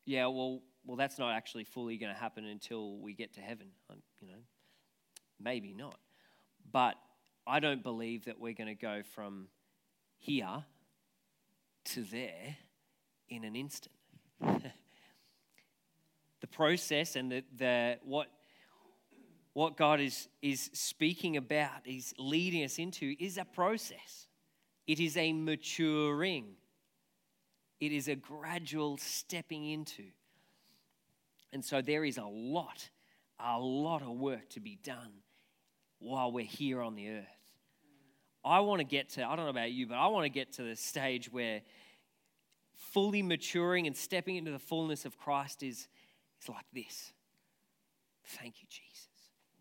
[0.06, 3.68] yeah, well, well, that's not actually fully going to happen until we get to heaven.
[4.22, 4.40] You know,
[5.40, 6.00] maybe not.
[6.72, 6.96] But
[7.46, 9.48] I don't believe that we're going to go from
[10.18, 10.64] here
[11.86, 12.58] to there
[13.28, 13.96] in an instant.
[14.42, 14.72] the
[16.50, 18.30] process and the, the what
[19.60, 24.30] what God is, is speaking about, He's leading us into, is a process.
[24.88, 26.54] It is a maturing,
[27.82, 30.06] it is a gradual stepping into.
[31.52, 32.90] And so there is a lot,
[33.38, 35.12] a lot of work to be done
[36.00, 37.26] while we're here on the earth.
[38.46, 40.54] I want to get to, I don't know about you, but I want to get
[40.54, 41.60] to the stage where
[42.94, 45.90] fully maturing and stepping into the fullness of Christ is,
[46.42, 47.12] is like this.
[48.24, 48.89] Thank you, Jesus.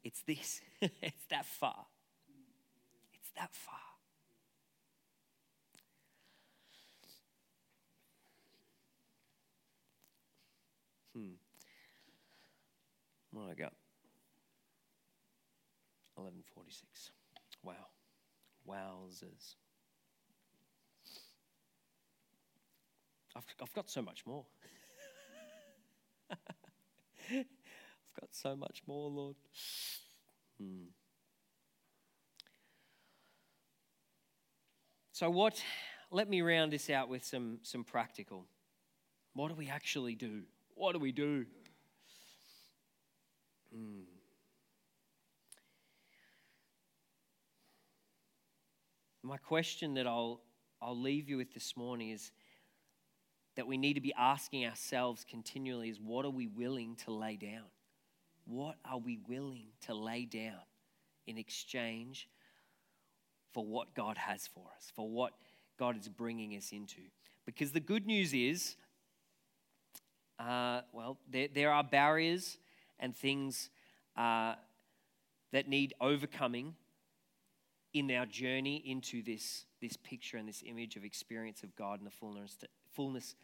[0.05, 0.61] It's this.
[0.81, 1.87] it's that far.
[3.15, 3.75] It's that far.
[11.15, 11.35] Hmm.
[13.33, 13.75] What I got?
[16.15, 17.11] 1146.
[17.63, 17.75] Wow.
[18.69, 19.57] Wowzers.
[23.37, 24.45] I've, I've got so much more.
[28.21, 29.37] Got so much more, Lord.
[30.61, 30.87] Hmm.
[35.13, 35.63] So, what?
[36.11, 38.47] Let me round this out with some, some practical.
[39.35, 40.43] What do we actually do?
[40.75, 41.45] What do we do?
[43.73, 44.01] Hmm.
[49.23, 50.41] My question that I'll,
[50.81, 52.33] I'll leave you with this morning is
[53.57, 57.37] that we need to be asking ourselves continually is what are we willing to lay
[57.37, 57.67] down?
[58.49, 60.63] What are we willing to lay down
[61.27, 62.29] in exchange
[63.53, 65.35] for what God has for us, for what
[65.79, 67.03] God is bringing us into?
[67.45, 68.77] Because the good news is,
[70.39, 72.57] uh, well, there, there are barriers
[72.99, 73.69] and things
[74.17, 74.55] uh,
[75.53, 76.75] that need overcoming
[77.93, 82.07] in our journey into this, this picture and this image of experience of God and
[82.07, 82.57] the fullness,
[82.95, 83.35] fullness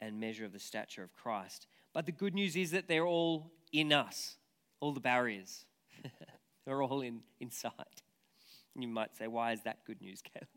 [0.00, 1.66] and measure of the stature of Christ.
[1.92, 4.36] But the good news is that they're all in us,
[4.80, 5.64] all the barriers.
[6.66, 7.72] they're all in, inside.
[8.74, 10.48] You might say, why is that good news, Caleb?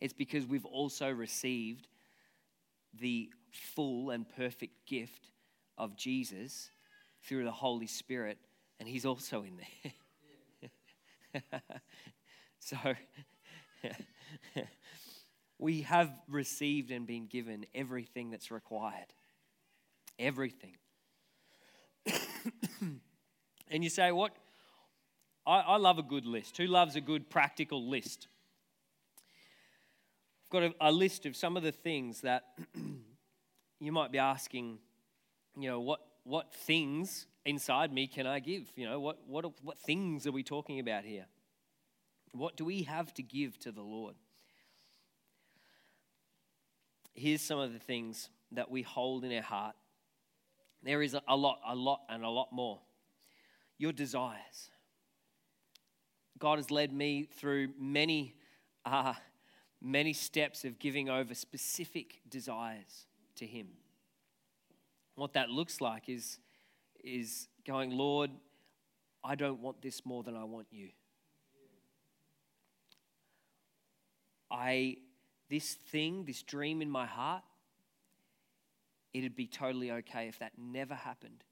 [0.00, 1.88] It's because we've also received
[3.00, 5.30] the full and perfect gift
[5.78, 6.70] of Jesus
[7.22, 8.38] through the Holy Spirit,
[8.78, 9.58] and He's also in
[11.42, 11.42] there.
[12.60, 12.76] so,
[15.58, 19.12] we have received and been given everything that's required.
[20.18, 20.76] Everything.
[23.70, 24.32] and you say, What?
[25.46, 26.56] I, I, love a good list.
[26.56, 28.26] Who loves a good practical list?
[30.44, 32.44] I've got a, a list of some of the things that
[33.80, 34.78] you might be asking,
[35.56, 38.72] you know, what, what things inside me can I give?
[38.74, 41.26] You know, what, what, what things are we talking about here?
[42.32, 44.16] What do we have to give to the Lord?
[47.16, 49.74] here's some of the things that we hold in our heart.
[50.86, 52.78] There is a lot, a lot, and a lot more.
[53.76, 54.70] Your desires.
[56.38, 58.36] God has led me through many,
[58.84, 59.14] uh,
[59.82, 63.66] many steps of giving over specific desires to Him.
[65.16, 66.38] What that looks like is,
[67.02, 68.30] is going, Lord,
[69.24, 70.90] I don't want this more than I want you.
[74.52, 74.98] I
[75.48, 77.42] this thing, this dream in my heart,
[79.16, 81.44] it'd be totally okay if that never happened,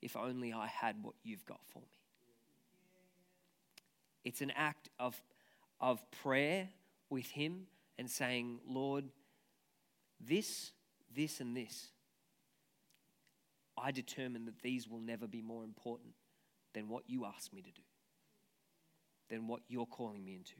[0.00, 1.98] if only I had what you've got for me.
[4.24, 5.20] It's an act of,
[5.80, 6.68] of prayer
[7.08, 7.66] with Him
[7.98, 9.06] and saying, Lord,
[10.20, 10.72] this,
[11.14, 11.88] this, and this,
[13.76, 16.14] I determine that these will never be more important
[16.74, 17.82] than what you asked me to do,
[19.30, 20.54] than what you're calling me into.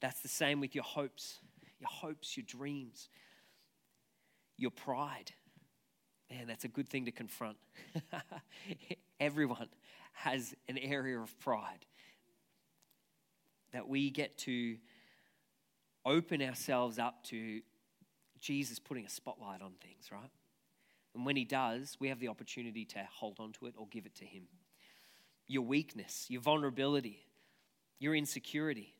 [0.00, 1.38] That's the same with your hopes,
[1.80, 3.08] your hopes, your dreams,
[4.58, 5.32] your pride.
[6.30, 7.56] Man, that's a good thing to confront.
[9.20, 9.68] Everyone
[10.12, 11.86] has an area of pride
[13.72, 14.76] that we get to
[16.04, 17.60] open ourselves up to
[18.40, 20.30] Jesus putting a spotlight on things, right?
[21.14, 24.06] And when He does, we have the opportunity to hold on to it or give
[24.06, 24.44] it to Him.
[25.46, 27.24] Your weakness, your vulnerability,
[27.98, 28.94] your insecurity.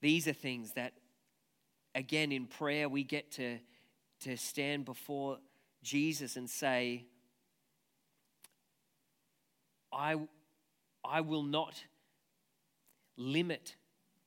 [0.00, 0.92] These are things that,
[1.94, 3.58] again, in prayer, we get to,
[4.20, 5.38] to stand before
[5.82, 7.04] Jesus and say,
[9.92, 10.16] I,
[11.04, 11.82] I will not
[13.16, 13.76] limit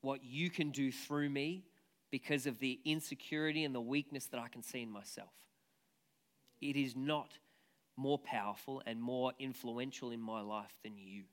[0.01, 1.65] what you can do through me
[2.09, 5.29] because of the insecurity and the weakness that I can see in myself.
[6.61, 7.37] It is not
[7.97, 11.23] more powerful and more influential in my life than you.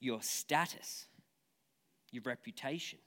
[0.00, 1.06] Your status,
[2.10, 2.98] your reputation,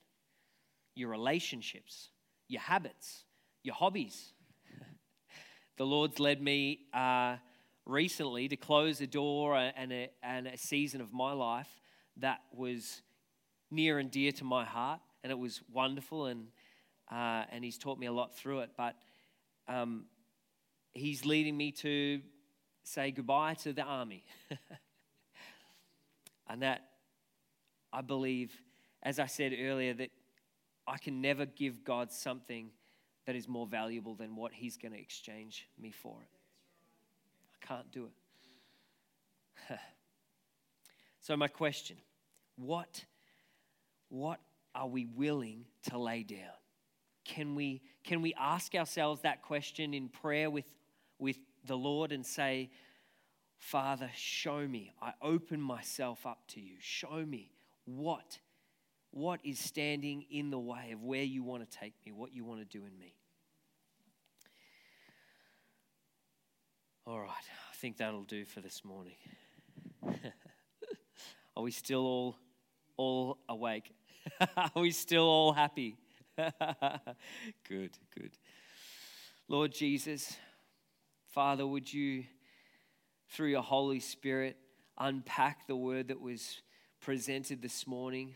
[0.95, 2.09] your relationships,
[2.47, 3.23] your habits,
[3.63, 4.33] your hobbies.
[5.77, 7.35] the Lord's led me uh,
[7.85, 11.69] recently to close a door and a, and a season of my life
[12.17, 13.01] that was
[13.71, 16.47] near and dear to my heart, and it was wonderful, and
[17.11, 18.71] uh, and He's taught me a lot through it.
[18.77, 18.95] But
[19.67, 20.05] um,
[20.93, 22.21] He's leading me to
[22.83, 24.23] say goodbye to the army,
[26.49, 26.81] and that
[27.91, 28.53] I believe,
[29.03, 30.11] as I said earlier, that
[30.87, 32.69] I can never give God something
[33.25, 36.37] that is more valuable than what He's going to exchange me for it.
[37.61, 38.05] I can't do
[39.69, 39.79] it.
[41.21, 41.97] so, my question
[42.57, 43.03] what,
[44.09, 44.39] what
[44.73, 46.37] are we willing to lay down?
[47.25, 50.65] Can we, can we ask ourselves that question in prayer with,
[51.17, 52.69] with the Lord and say,
[53.57, 54.93] Father, show me.
[55.01, 56.75] I open myself up to you.
[56.79, 57.51] Show me
[57.85, 58.39] what,
[59.15, 62.43] what is standing in the way of where you want to take me, what you
[62.43, 63.13] want to do in me.
[67.07, 69.15] All right, I think that'll do for this morning.
[71.55, 72.35] Are we still all
[72.97, 73.93] all awake?
[74.57, 75.95] Are we still all happy?
[76.37, 78.31] good, good.
[79.47, 80.35] Lord Jesus,
[81.29, 82.25] Father, would you,
[83.29, 84.57] through your Holy Spirit,
[84.97, 86.59] unpack the word that was
[86.99, 88.35] presented this morning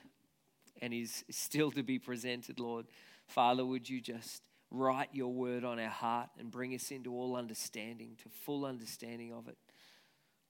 [0.79, 2.87] and is still to be presented, Lord?
[3.27, 7.35] Father, would you just write your word on our heart and bring us into all
[7.35, 9.57] understanding, to full understanding of it?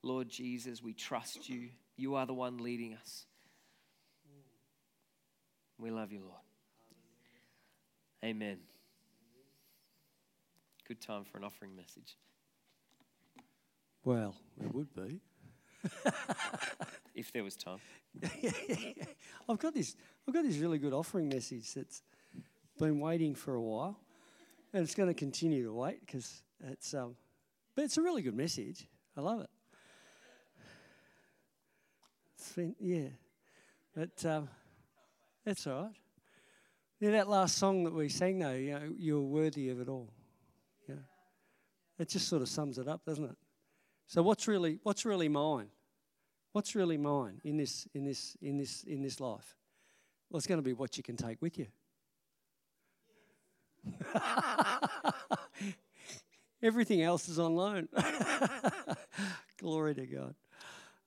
[0.02, 1.70] Lord Jesus, we trust you.
[1.98, 3.26] You are the one leading us.
[5.78, 6.42] We love you, Lord.
[8.24, 8.60] Amen.
[10.88, 12.18] Good time for an offering message.
[14.04, 15.22] Well, it would be.
[17.16, 17.80] if there was time.
[19.50, 19.96] I've got this
[20.30, 22.04] I've got this really good offering message that's
[22.78, 24.00] been waiting for a while.
[24.72, 27.16] And it's going to continue to wait because it's um
[27.76, 28.86] but it's a really good message.
[29.18, 29.50] I love it.
[32.56, 33.08] Been, yeah.
[33.96, 34.50] But um,
[35.44, 35.96] that's all right.
[37.00, 40.12] Yeah, that last song that we sang, though, you know, you're worthy of it all.
[40.88, 40.96] Yeah,
[41.98, 43.38] it just sort of sums it up, doesn't it?
[44.06, 45.70] So what's really what's really mine?
[46.52, 49.56] What's really mine in this in this in this in this life?
[50.30, 51.68] Well, it's going to be what you can take with you.
[56.62, 57.88] Everything else is on loan.
[59.58, 60.36] Glory to God.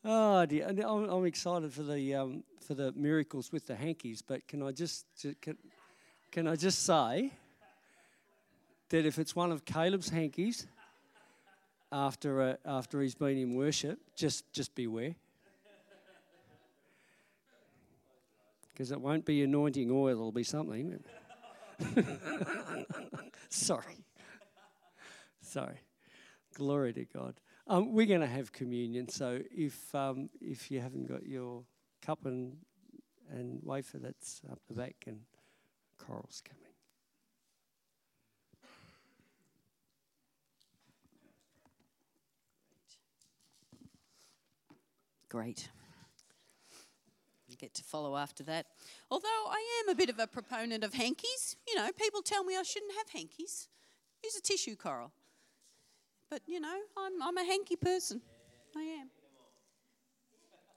[0.05, 4.49] Oh dear, I'm, I'm excited for the um, for the miracles with the hankies, but
[4.49, 5.07] can I just
[5.41, 5.57] can,
[6.33, 7.31] can I just say
[8.89, 10.67] that if it's one of Caleb's hankies
[11.93, 15.15] after uh, after he's been in worship, just just beware,
[18.73, 21.03] because it won't be anointing oil; it'll be something.
[23.49, 24.05] Sorry,
[25.41, 25.81] sorry.
[26.55, 27.35] Glory to God.
[27.67, 31.65] Um, we're going to have communion, so if um, if you haven't got your
[32.03, 32.57] cup and
[33.31, 35.21] and wafer, that's up the back, and
[35.99, 36.63] Coral's coming.
[45.29, 45.69] Great.
[47.63, 48.67] Get to follow after that.
[49.09, 52.57] Although I am a bit of a proponent of hankies, you know, people tell me
[52.57, 53.69] I shouldn't have hankies.
[54.25, 55.13] Use a tissue, Coral.
[56.29, 58.21] But, you know, I'm, I'm a hanky person.
[58.77, 59.11] I am.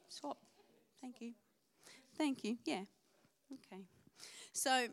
[0.10, 0.38] Swap.
[1.02, 1.32] Thank you.
[2.20, 2.58] Thank you.
[2.66, 2.84] Yeah.
[3.52, 3.82] Okay.
[4.54, 4.86] So,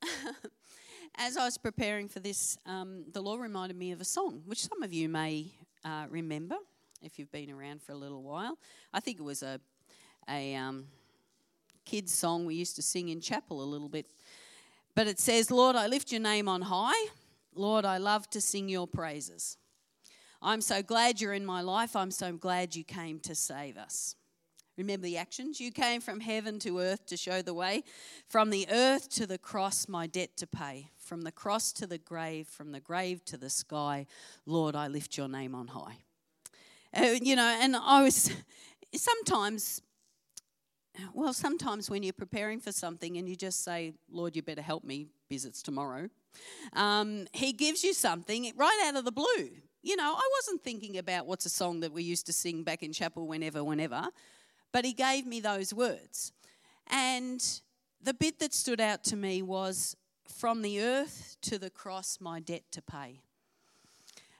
[1.16, 4.60] as I was preparing for this, um, the Lord reminded me of a song, which
[4.60, 5.46] some of you may
[5.84, 6.54] uh, remember
[7.02, 8.58] if you've been around for a little while.
[8.94, 9.58] I think it was a,
[10.28, 10.86] a um,
[11.84, 14.06] kids' song we used to sing in chapel a little bit.
[14.94, 17.08] But it says, Lord, I lift your name on high.
[17.54, 19.56] Lord, I love to sing your praises.
[20.40, 21.94] I'm so glad you're in my life.
[21.94, 24.16] I'm so glad you came to save us.
[24.76, 25.60] Remember the actions?
[25.60, 27.84] You came from heaven to earth to show the way,
[28.26, 30.90] from the earth to the cross, my debt to pay.
[30.98, 34.06] from the cross to the grave, from the grave to the sky,
[34.46, 35.98] Lord, I lift your name on high.
[36.94, 38.32] Uh, you know, and I was
[38.94, 39.82] sometimes,
[41.14, 44.84] well, sometimes when you're preparing for something and you just say, Lord, you better help
[44.84, 46.08] me because it's tomorrow,
[46.74, 49.50] um, He gives you something right out of the blue.
[49.82, 52.82] You know, I wasn't thinking about what's a song that we used to sing back
[52.82, 54.08] in chapel whenever, whenever,
[54.70, 56.32] but He gave me those words.
[56.88, 57.42] And
[58.02, 59.96] the bit that stood out to me was,
[60.28, 63.22] From the earth to the cross, my debt to pay.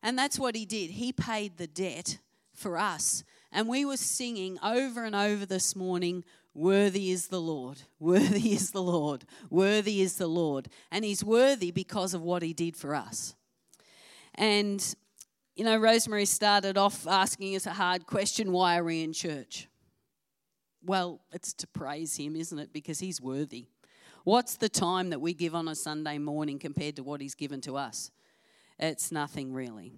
[0.03, 0.91] And that's what He did.
[0.91, 2.19] He paid the debt
[2.55, 3.25] for us.
[3.51, 6.25] And we were singing over and over this morning,
[6.55, 10.69] Worthy is the Lord, worthy is the Lord, worthy is the Lord.
[10.91, 13.35] And He's worthy because of what He did for us.
[14.35, 14.95] And,
[15.57, 19.69] you know, Rosemary started off asking us a hard question why are we in church?
[20.85, 22.73] Well, it's to praise Him, isn't it?
[22.73, 23.69] Because He's worthy.
[24.25, 27.63] What's the time that we give on a Sunday morning compared to what He's given
[27.63, 28.11] to us?
[28.79, 29.95] It's nothing really.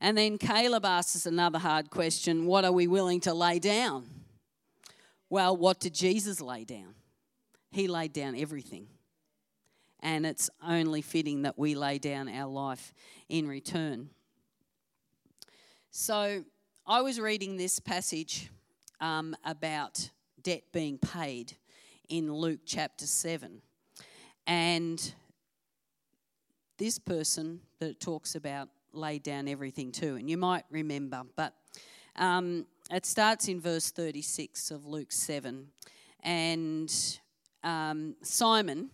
[0.00, 4.06] And then Caleb asks us another hard question what are we willing to lay down?
[5.28, 6.94] Well, what did Jesus lay down?
[7.70, 8.86] He laid down everything.
[10.00, 12.92] And it's only fitting that we lay down our life
[13.28, 14.10] in return.
[15.90, 16.44] So
[16.86, 18.50] I was reading this passage
[19.00, 20.10] um, about
[20.42, 21.54] debt being paid
[22.08, 23.62] in Luke chapter 7.
[24.46, 25.14] And
[26.78, 30.16] this person that talks about laid down everything too.
[30.16, 31.54] And you might remember, but
[32.16, 35.66] um, it starts in verse 36 of Luke 7.
[36.22, 37.18] And
[37.64, 38.90] um, Simon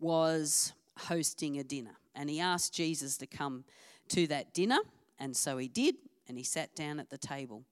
[0.00, 3.64] was hosting a dinner, and he asked Jesus to come
[4.08, 4.78] to that dinner,
[5.18, 5.94] and so he did,
[6.28, 7.64] and he sat down at the table.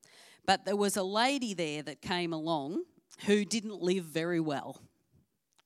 [0.46, 2.84] But there was a lady there that came along
[3.26, 4.80] who didn't live very well.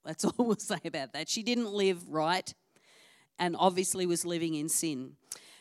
[0.04, 1.28] That's all we'll say about that.
[1.28, 2.52] She didn't live right
[3.38, 5.12] and obviously was living in sin.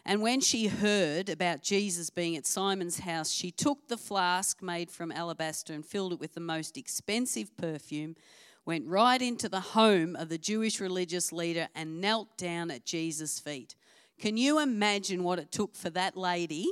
[0.06, 4.92] And when she heard about Jesus being at Simon's house, she took the flask made
[4.92, 8.18] from alabaster and filled it with the most expensive perfume,
[8.66, 13.40] went right into the home of the Jewish religious leader and knelt down at Jesus'
[13.40, 13.76] feet.
[14.20, 16.68] Can you imagine what it took for that lady,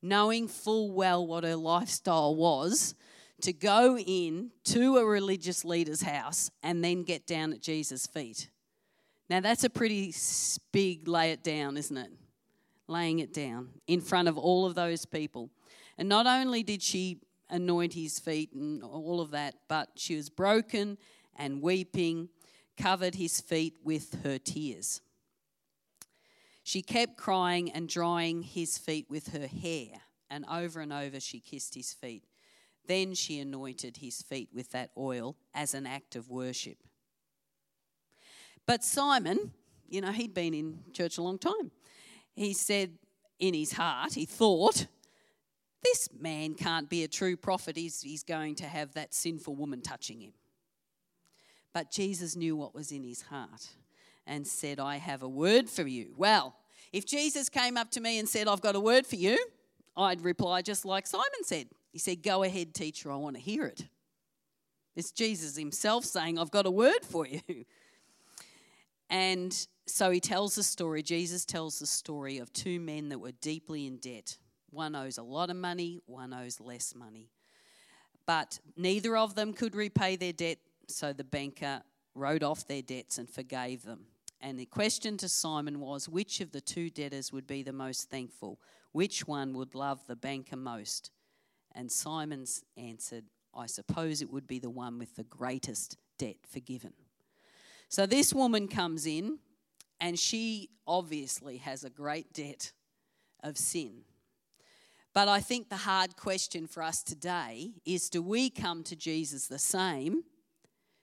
[0.00, 2.94] knowing full well what her lifestyle was,
[3.42, 8.48] to go in to a religious leader's house and then get down at Jesus' feet?
[9.28, 10.14] Now, that's a pretty
[10.72, 12.10] big lay it down, isn't it?
[12.88, 15.50] Laying it down in front of all of those people.
[15.98, 17.20] And not only did she
[17.50, 20.98] anoint his feet and all of that, but she was broken
[21.36, 22.28] and weeping,
[22.76, 25.00] covered his feet with her tears.
[26.64, 31.40] She kept crying and drying his feet with her hair, and over and over she
[31.40, 32.24] kissed his feet.
[32.86, 36.78] Then she anointed his feet with that oil as an act of worship.
[38.66, 39.52] But Simon,
[39.88, 41.70] you know, he'd been in church a long time
[42.34, 42.92] he said
[43.38, 44.86] in his heart, he thought,
[45.82, 47.76] this man can't be a true prophet.
[47.76, 50.32] He's, he's going to have that sinful woman touching him.
[51.74, 53.68] But Jesus knew what was in his heart
[54.26, 56.14] and said, I have a word for you.
[56.16, 56.54] Well,
[56.92, 59.38] if Jesus came up to me and said, I've got a word for you,
[59.96, 61.68] I'd reply just like Simon said.
[61.90, 63.86] He said, Go ahead, teacher, I want to hear it.
[64.94, 67.40] It's Jesus himself saying, I've got a word for you.
[69.08, 73.32] And so he tells the story, Jesus tells the story of two men that were
[73.32, 74.38] deeply in debt.
[74.70, 77.30] One owes a lot of money, one owes less money.
[78.26, 80.58] But neither of them could repay their debt,
[80.88, 81.82] so the banker
[82.14, 84.06] wrote off their debts and forgave them.
[84.40, 88.10] And the question to Simon was which of the two debtors would be the most
[88.10, 88.60] thankful?
[88.92, 91.10] Which one would love the banker most?
[91.74, 93.24] And Simon's answered,
[93.54, 96.92] I suppose it would be the one with the greatest debt forgiven.
[97.88, 99.38] So this woman comes in
[100.02, 102.72] and she obviously has a great debt
[103.42, 104.02] of sin.
[105.14, 109.46] But I think the hard question for us today is do we come to Jesus
[109.46, 110.24] the same,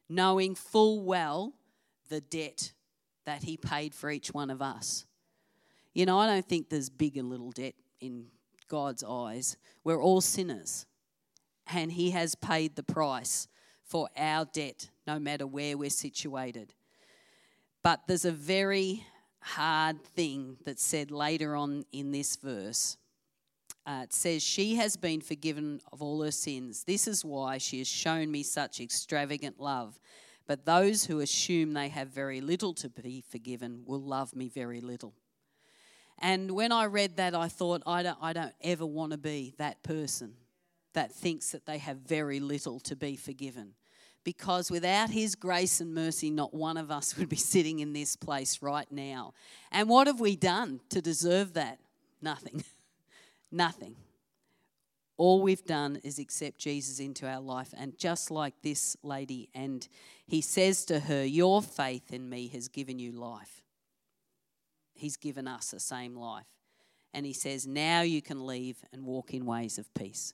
[0.09, 1.53] knowing full well
[2.09, 2.73] the debt
[3.25, 5.05] that he paid for each one of us?
[5.93, 8.25] You know, I don't think there's big and little debt in
[8.67, 9.55] God's eyes.
[9.85, 10.85] We're all sinners,
[11.71, 13.47] and he has paid the price
[13.85, 16.73] for our debt, no matter where we're situated.
[17.81, 19.05] But there's a very
[19.41, 22.97] hard thing that's said later on in this verse.
[23.85, 26.83] Uh, it says, She has been forgiven of all her sins.
[26.83, 29.99] This is why she has shown me such extravagant love.
[30.45, 34.81] But those who assume they have very little to be forgiven will love me very
[34.81, 35.13] little.
[36.17, 39.53] And when I read that, I thought, I don't, I don't ever want to be
[39.57, 40.33] that person
[40.93, 43.73] that thinks that they have very little to be forgiven
[44.23, 48.15] because without His grace and mercy, not one of us would be sitting in this
[48.15, 49.33] place right now.
[49.71, 51.79] And what have we done to deserve that?
[52.21, 52.63] Nothing.
[53.51, 53.95] Nothing.
[55.17, 57.73] All we've done is accept Jesus into our life.
[57.77, 59.85] And just like this lady, and
[60.25, 63.61] he says to her, Your faith in me has given you life.
[64.93, 66.45] He's given us the same life.
[67.13, 70.33] And he says, Now you can leave and walk in ways of peace.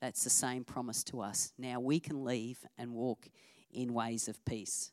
[0.00, 1.52] That's the same promise to us.
[1.58, 3.28] Now we can leave and walk
[3.72, 4.92] in ways of peace.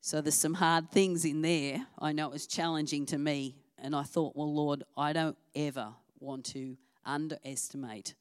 [0.00, 1.86] So there's some hard things in there.
[1.98, 3.56] I know it was challenging to me.
[3.78, 8.14] And I thought, well, Lord, I don't ever want to underestimate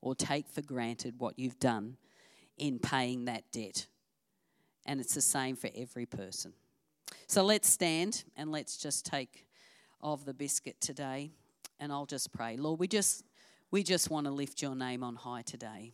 [0.00, 1.96] or take for granted what you've done
[2.56, 3.86] in paying that debt.
[4.84, 6.52] And it's the same for every person.
[7.26, 9.46] So let's stand and let's just take
[10.00, 11.30] of the biscuit today.
[11.80, 12.56] And I'll just pray.
[12.56, 13.24] Lord, we just
[13.70, 15.92] we just want to lift your name on high today.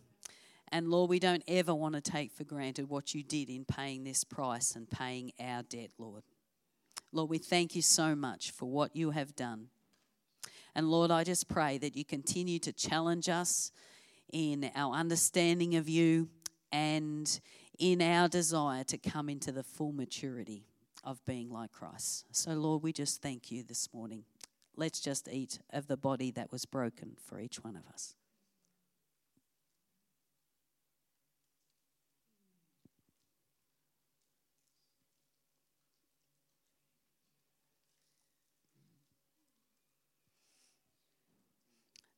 [0.71, 4.05] And Lord, we don't ever want to take for granted what you did in paying
[4.05, 6.23] this price and paying our debt, Lord.
[7.13, 9.69] Lord, we thank you so much for what you have done.
[10.75, 13.71] And Lord, I just pray that you continue to challenge us
[14.33, 16.29] in our understanding of you
[16.73, 17.41] and
[17.79, 20.65] in our desire to come into the full maturity
[21.05, 22.25] of being like Christ.
[22.33, 24.25] So, Lord, we just thank you this morning.
[24.77, 28.15] Let's just eat of the body that was broken for each one of us.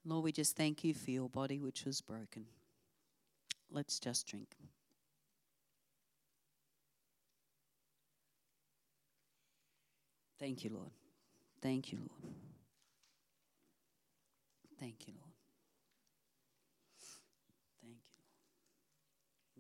[0.05, 2.47] Lord, we just thank you for your body which was broken.
[3.71, 4.55] Let's just drink.
[10.39, 10.91] Thank you, Lord.
[11.61, 12.46] Thank you, Lord.
[14.79, 15.33] Thank you, Lord.
[17.83, 18.19] Thank you,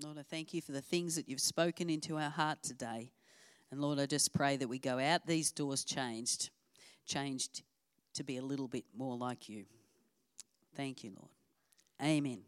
[0.02, 0.16] Lord.
[0.16, 3.12] Lord, I thank you for the things that you've spoken into our heart today.
[3.70, 6.50] And Lord, I just pray that we go out these doors changed,
[7.06, 7.62] changed
[8.14, 9.64] to be a little bit more like you.
[10.74, 11.30] Thank you, Lord.
[12.02, 12.42] Amen.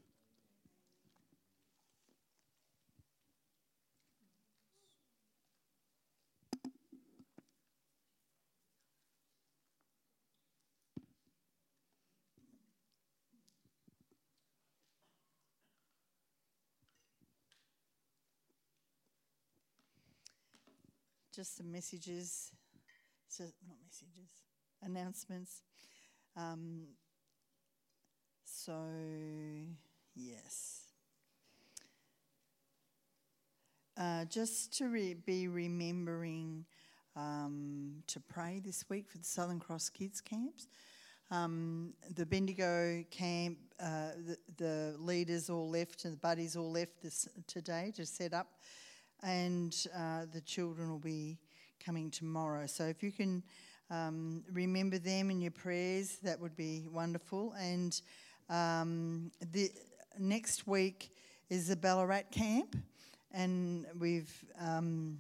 [21.38, 22.50] Just some messages,
[23.28, 24.28] so not messages,
[24.82, 25.62] announcements.
[26.36, 26.80] Um,
[28.44, 28.74] so,
[30.16, 30.80] yes.
[33.96, 36.64] Uh, just to re- be remembering
[37.14, 40.66] um, to pray this week for the Southern Cross Kids Camps.
[41.30, 47.00] Um, the Bendigo camp, uh, the, the, leaders all left and the buddies all left
[47.00, 48.48] this today to set up
[49.22, 51.38] and uh, the children will be
[51.84, 52.66] coming tomorrow.
[52.66, 53.42] So if you can
[53.90, 57.54] um, remember them in your prayers, that would be wonderful.
[57.58, 58.00] And
[58.50, 59.70] um, the
[60.18, 61.10] next week
[61.48, 62.76] is the Ballarat camp,
[63.32, 65.18] and we've um,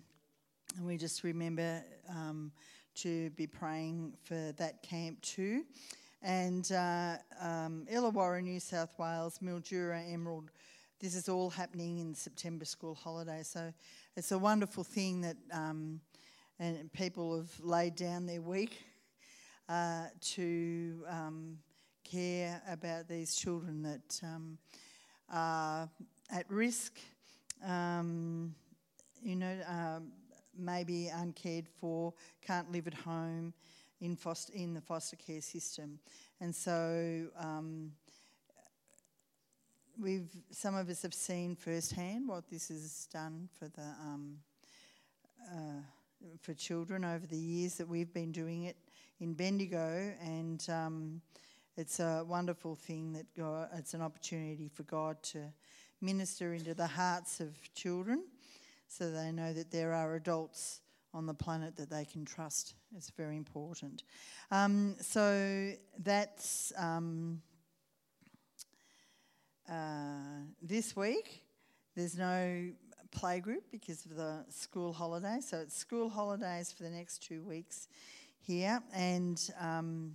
[0.82, 2.52] we just remember um,
[2.96, 5.64] to be praying for that camp too.
[6.22, 10.50] And uh, um, Illawarra, New South Wales, Mildura, Emerald
[11.00, 13.42] this is all happening in September school holiday.
[13.44, 13.72] So
[14.16, 16.00] it's a wonderful thing that um,
[16.58, 18.82] and people have laid down their week
[19.68, 21.58] uh, to um,
[22.02, 24.58] care about these children that um,
[25.32, 25.88] are
[26.30, 26.98] at risk,
[27.64, 28.54] um,
[29.22, 30.10] you know, um,
[30.58, 32.12] maybe uncared for,
[32.44, 33.52] can't live at home
[34.00, 35.98] in foster in the foster care system,
[36.40, 37.92] and so um,
[40.00, 44.38] we've some of us have seen firsthand what this has done for the um,
[45.52, 45.80] uh,
[46.40, 48.76] for children over the years that we've been doing it
[49.20, 51.20] in Bendigo, and um,
[51.76, 55.40] it's a wonderful thing that God, it's an opportunity for God to
[56.00, 58.24] minister into the hearts of children,
[58.86, 60.80] so they know that there are adults
[61.14, 62.74] on the planet that they can trust.
[62.96, 64.04] It's very important.
[64.50, 66.72] Um, so that's.
[69.70, 71.42] Uh, this week,
[71.94, 72.70] there's no
[73.14, 75.40] playgroup because of the school holiday.
[75.42, 77.86] So it's school holidays for the next two weeks
[78.40, 80.14] here, and um,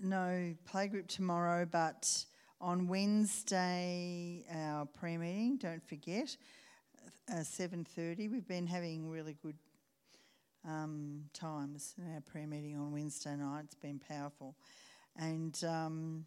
[0.00, 1.66] no playgroup tomorrow.
[1.68, 2.24] But
[2.60, 5.56] on Wednesday, our prayer meeting.
[5.56, 6.36] Don't forget,
[7.32, 8.28] uh, seven thirty.
[8.28, 9.56] We've been having really good
[10.64, 13.64] um, times in our prayer meeting on Wednesday night.
[13.64, 14.54] It's been powerful,
[15.18, 15.60] and.
[15.64, 16.26] Um,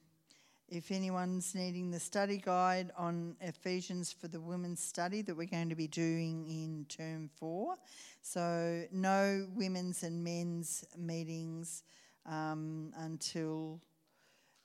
[0.70, 5.70] if anyone's needing the study guide on Ephesians for the women's study that we're going
[5.70, 7.76] to be doing in term four.
[8.22, 11.84] So, no women's and men's meetings
[12.26, 13.80] um, until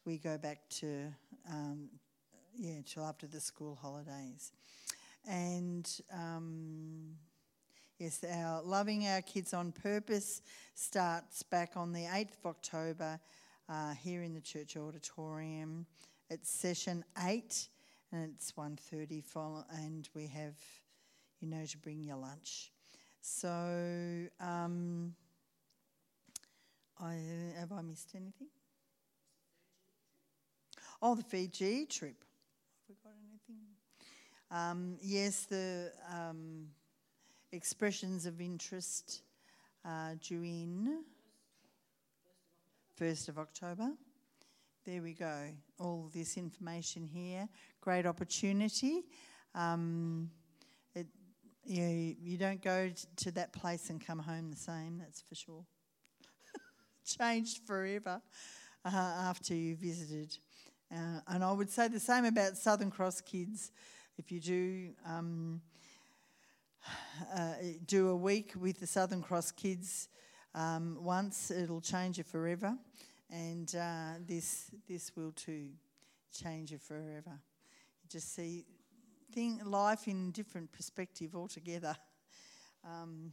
[0.05, 1.15] we go back to,
[1.49, 1.89] um,
[2.57, 4.53] yeah, till after the school holidays.
[5.29, 7.15] And um,
[7.99, 10.43] yes, our Loving Our Kids on Purpose
[10.75, 13.21] starts back on the 8th of October
[13.73, 15.87] uh, here in the church auditorium.
[16.29, 17.69] It's session 8
[18.13, 20.57] and it's 1.30 follow, and we have,
[21.41, 22.71] you know, to bring your lunch.
[23.23, 23.49] So,
[24.41, 25.15] um,
[27.01, 27.17] I,
[27.59, 28.49] have I missed anything?
[31.01, 32.17] Oh, the Fiji trip.
[32.21, 33.63] Have we got anything?
[34.51, 36.67] Um, yes, the um,
[37.53, 39.23] expressions of interest
[39.87, 40.15] uh,
[43.01, 43.91] 1st of October.
[44.85, 45.49] There we go.
[45.79, 47.49] All this information here.
[47.81, 49.05] Great opportunity.
[49.55, 50.31] Um,
[50.95, 51.07] it,
[51.65, 55.65] you, you don't go to that place and come home the same, that's for sure.
[57.19, 58.21] Changed forever
[58.85, 60.37] uh, after you visited.
[60.93, 63.73] Uh, and I would say the same about Southern Cross kids.
[64.19, 65.63] If you do um,
[67.35, 67.55] uh,
[67.87, 70.09] do a week with the Southern Cross kids
[70.55, 72.77] um, once, it'll change you forever,
[73.31, 75.69] and uh, this this will too
[76.33, 77.39] change you forever.
[78.03, 78.65] You just see
[79.33, 81.97] thing life in different perspective altogether,
[82.85, 83.33] um,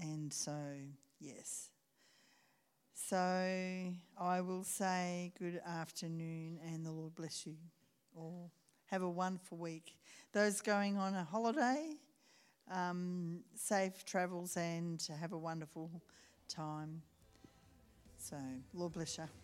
[0.00, 0.56] and so
[1.20, 1.70] yes.
[2.94, 3.16] So
[4.18, 7.56] I will say good afternoon and the Lord bless you
[8.16, 8.50] all.
[8.86, 9.96] Have a wonderful week.
[10.32, 11.96] Those going on a holiday,
[12.70, 15.90] um, safe travels and have a wonderful
[16.52, 17.02] time.
[18.18, 18.36] So,
[18.74, 19.41] Lord bless you.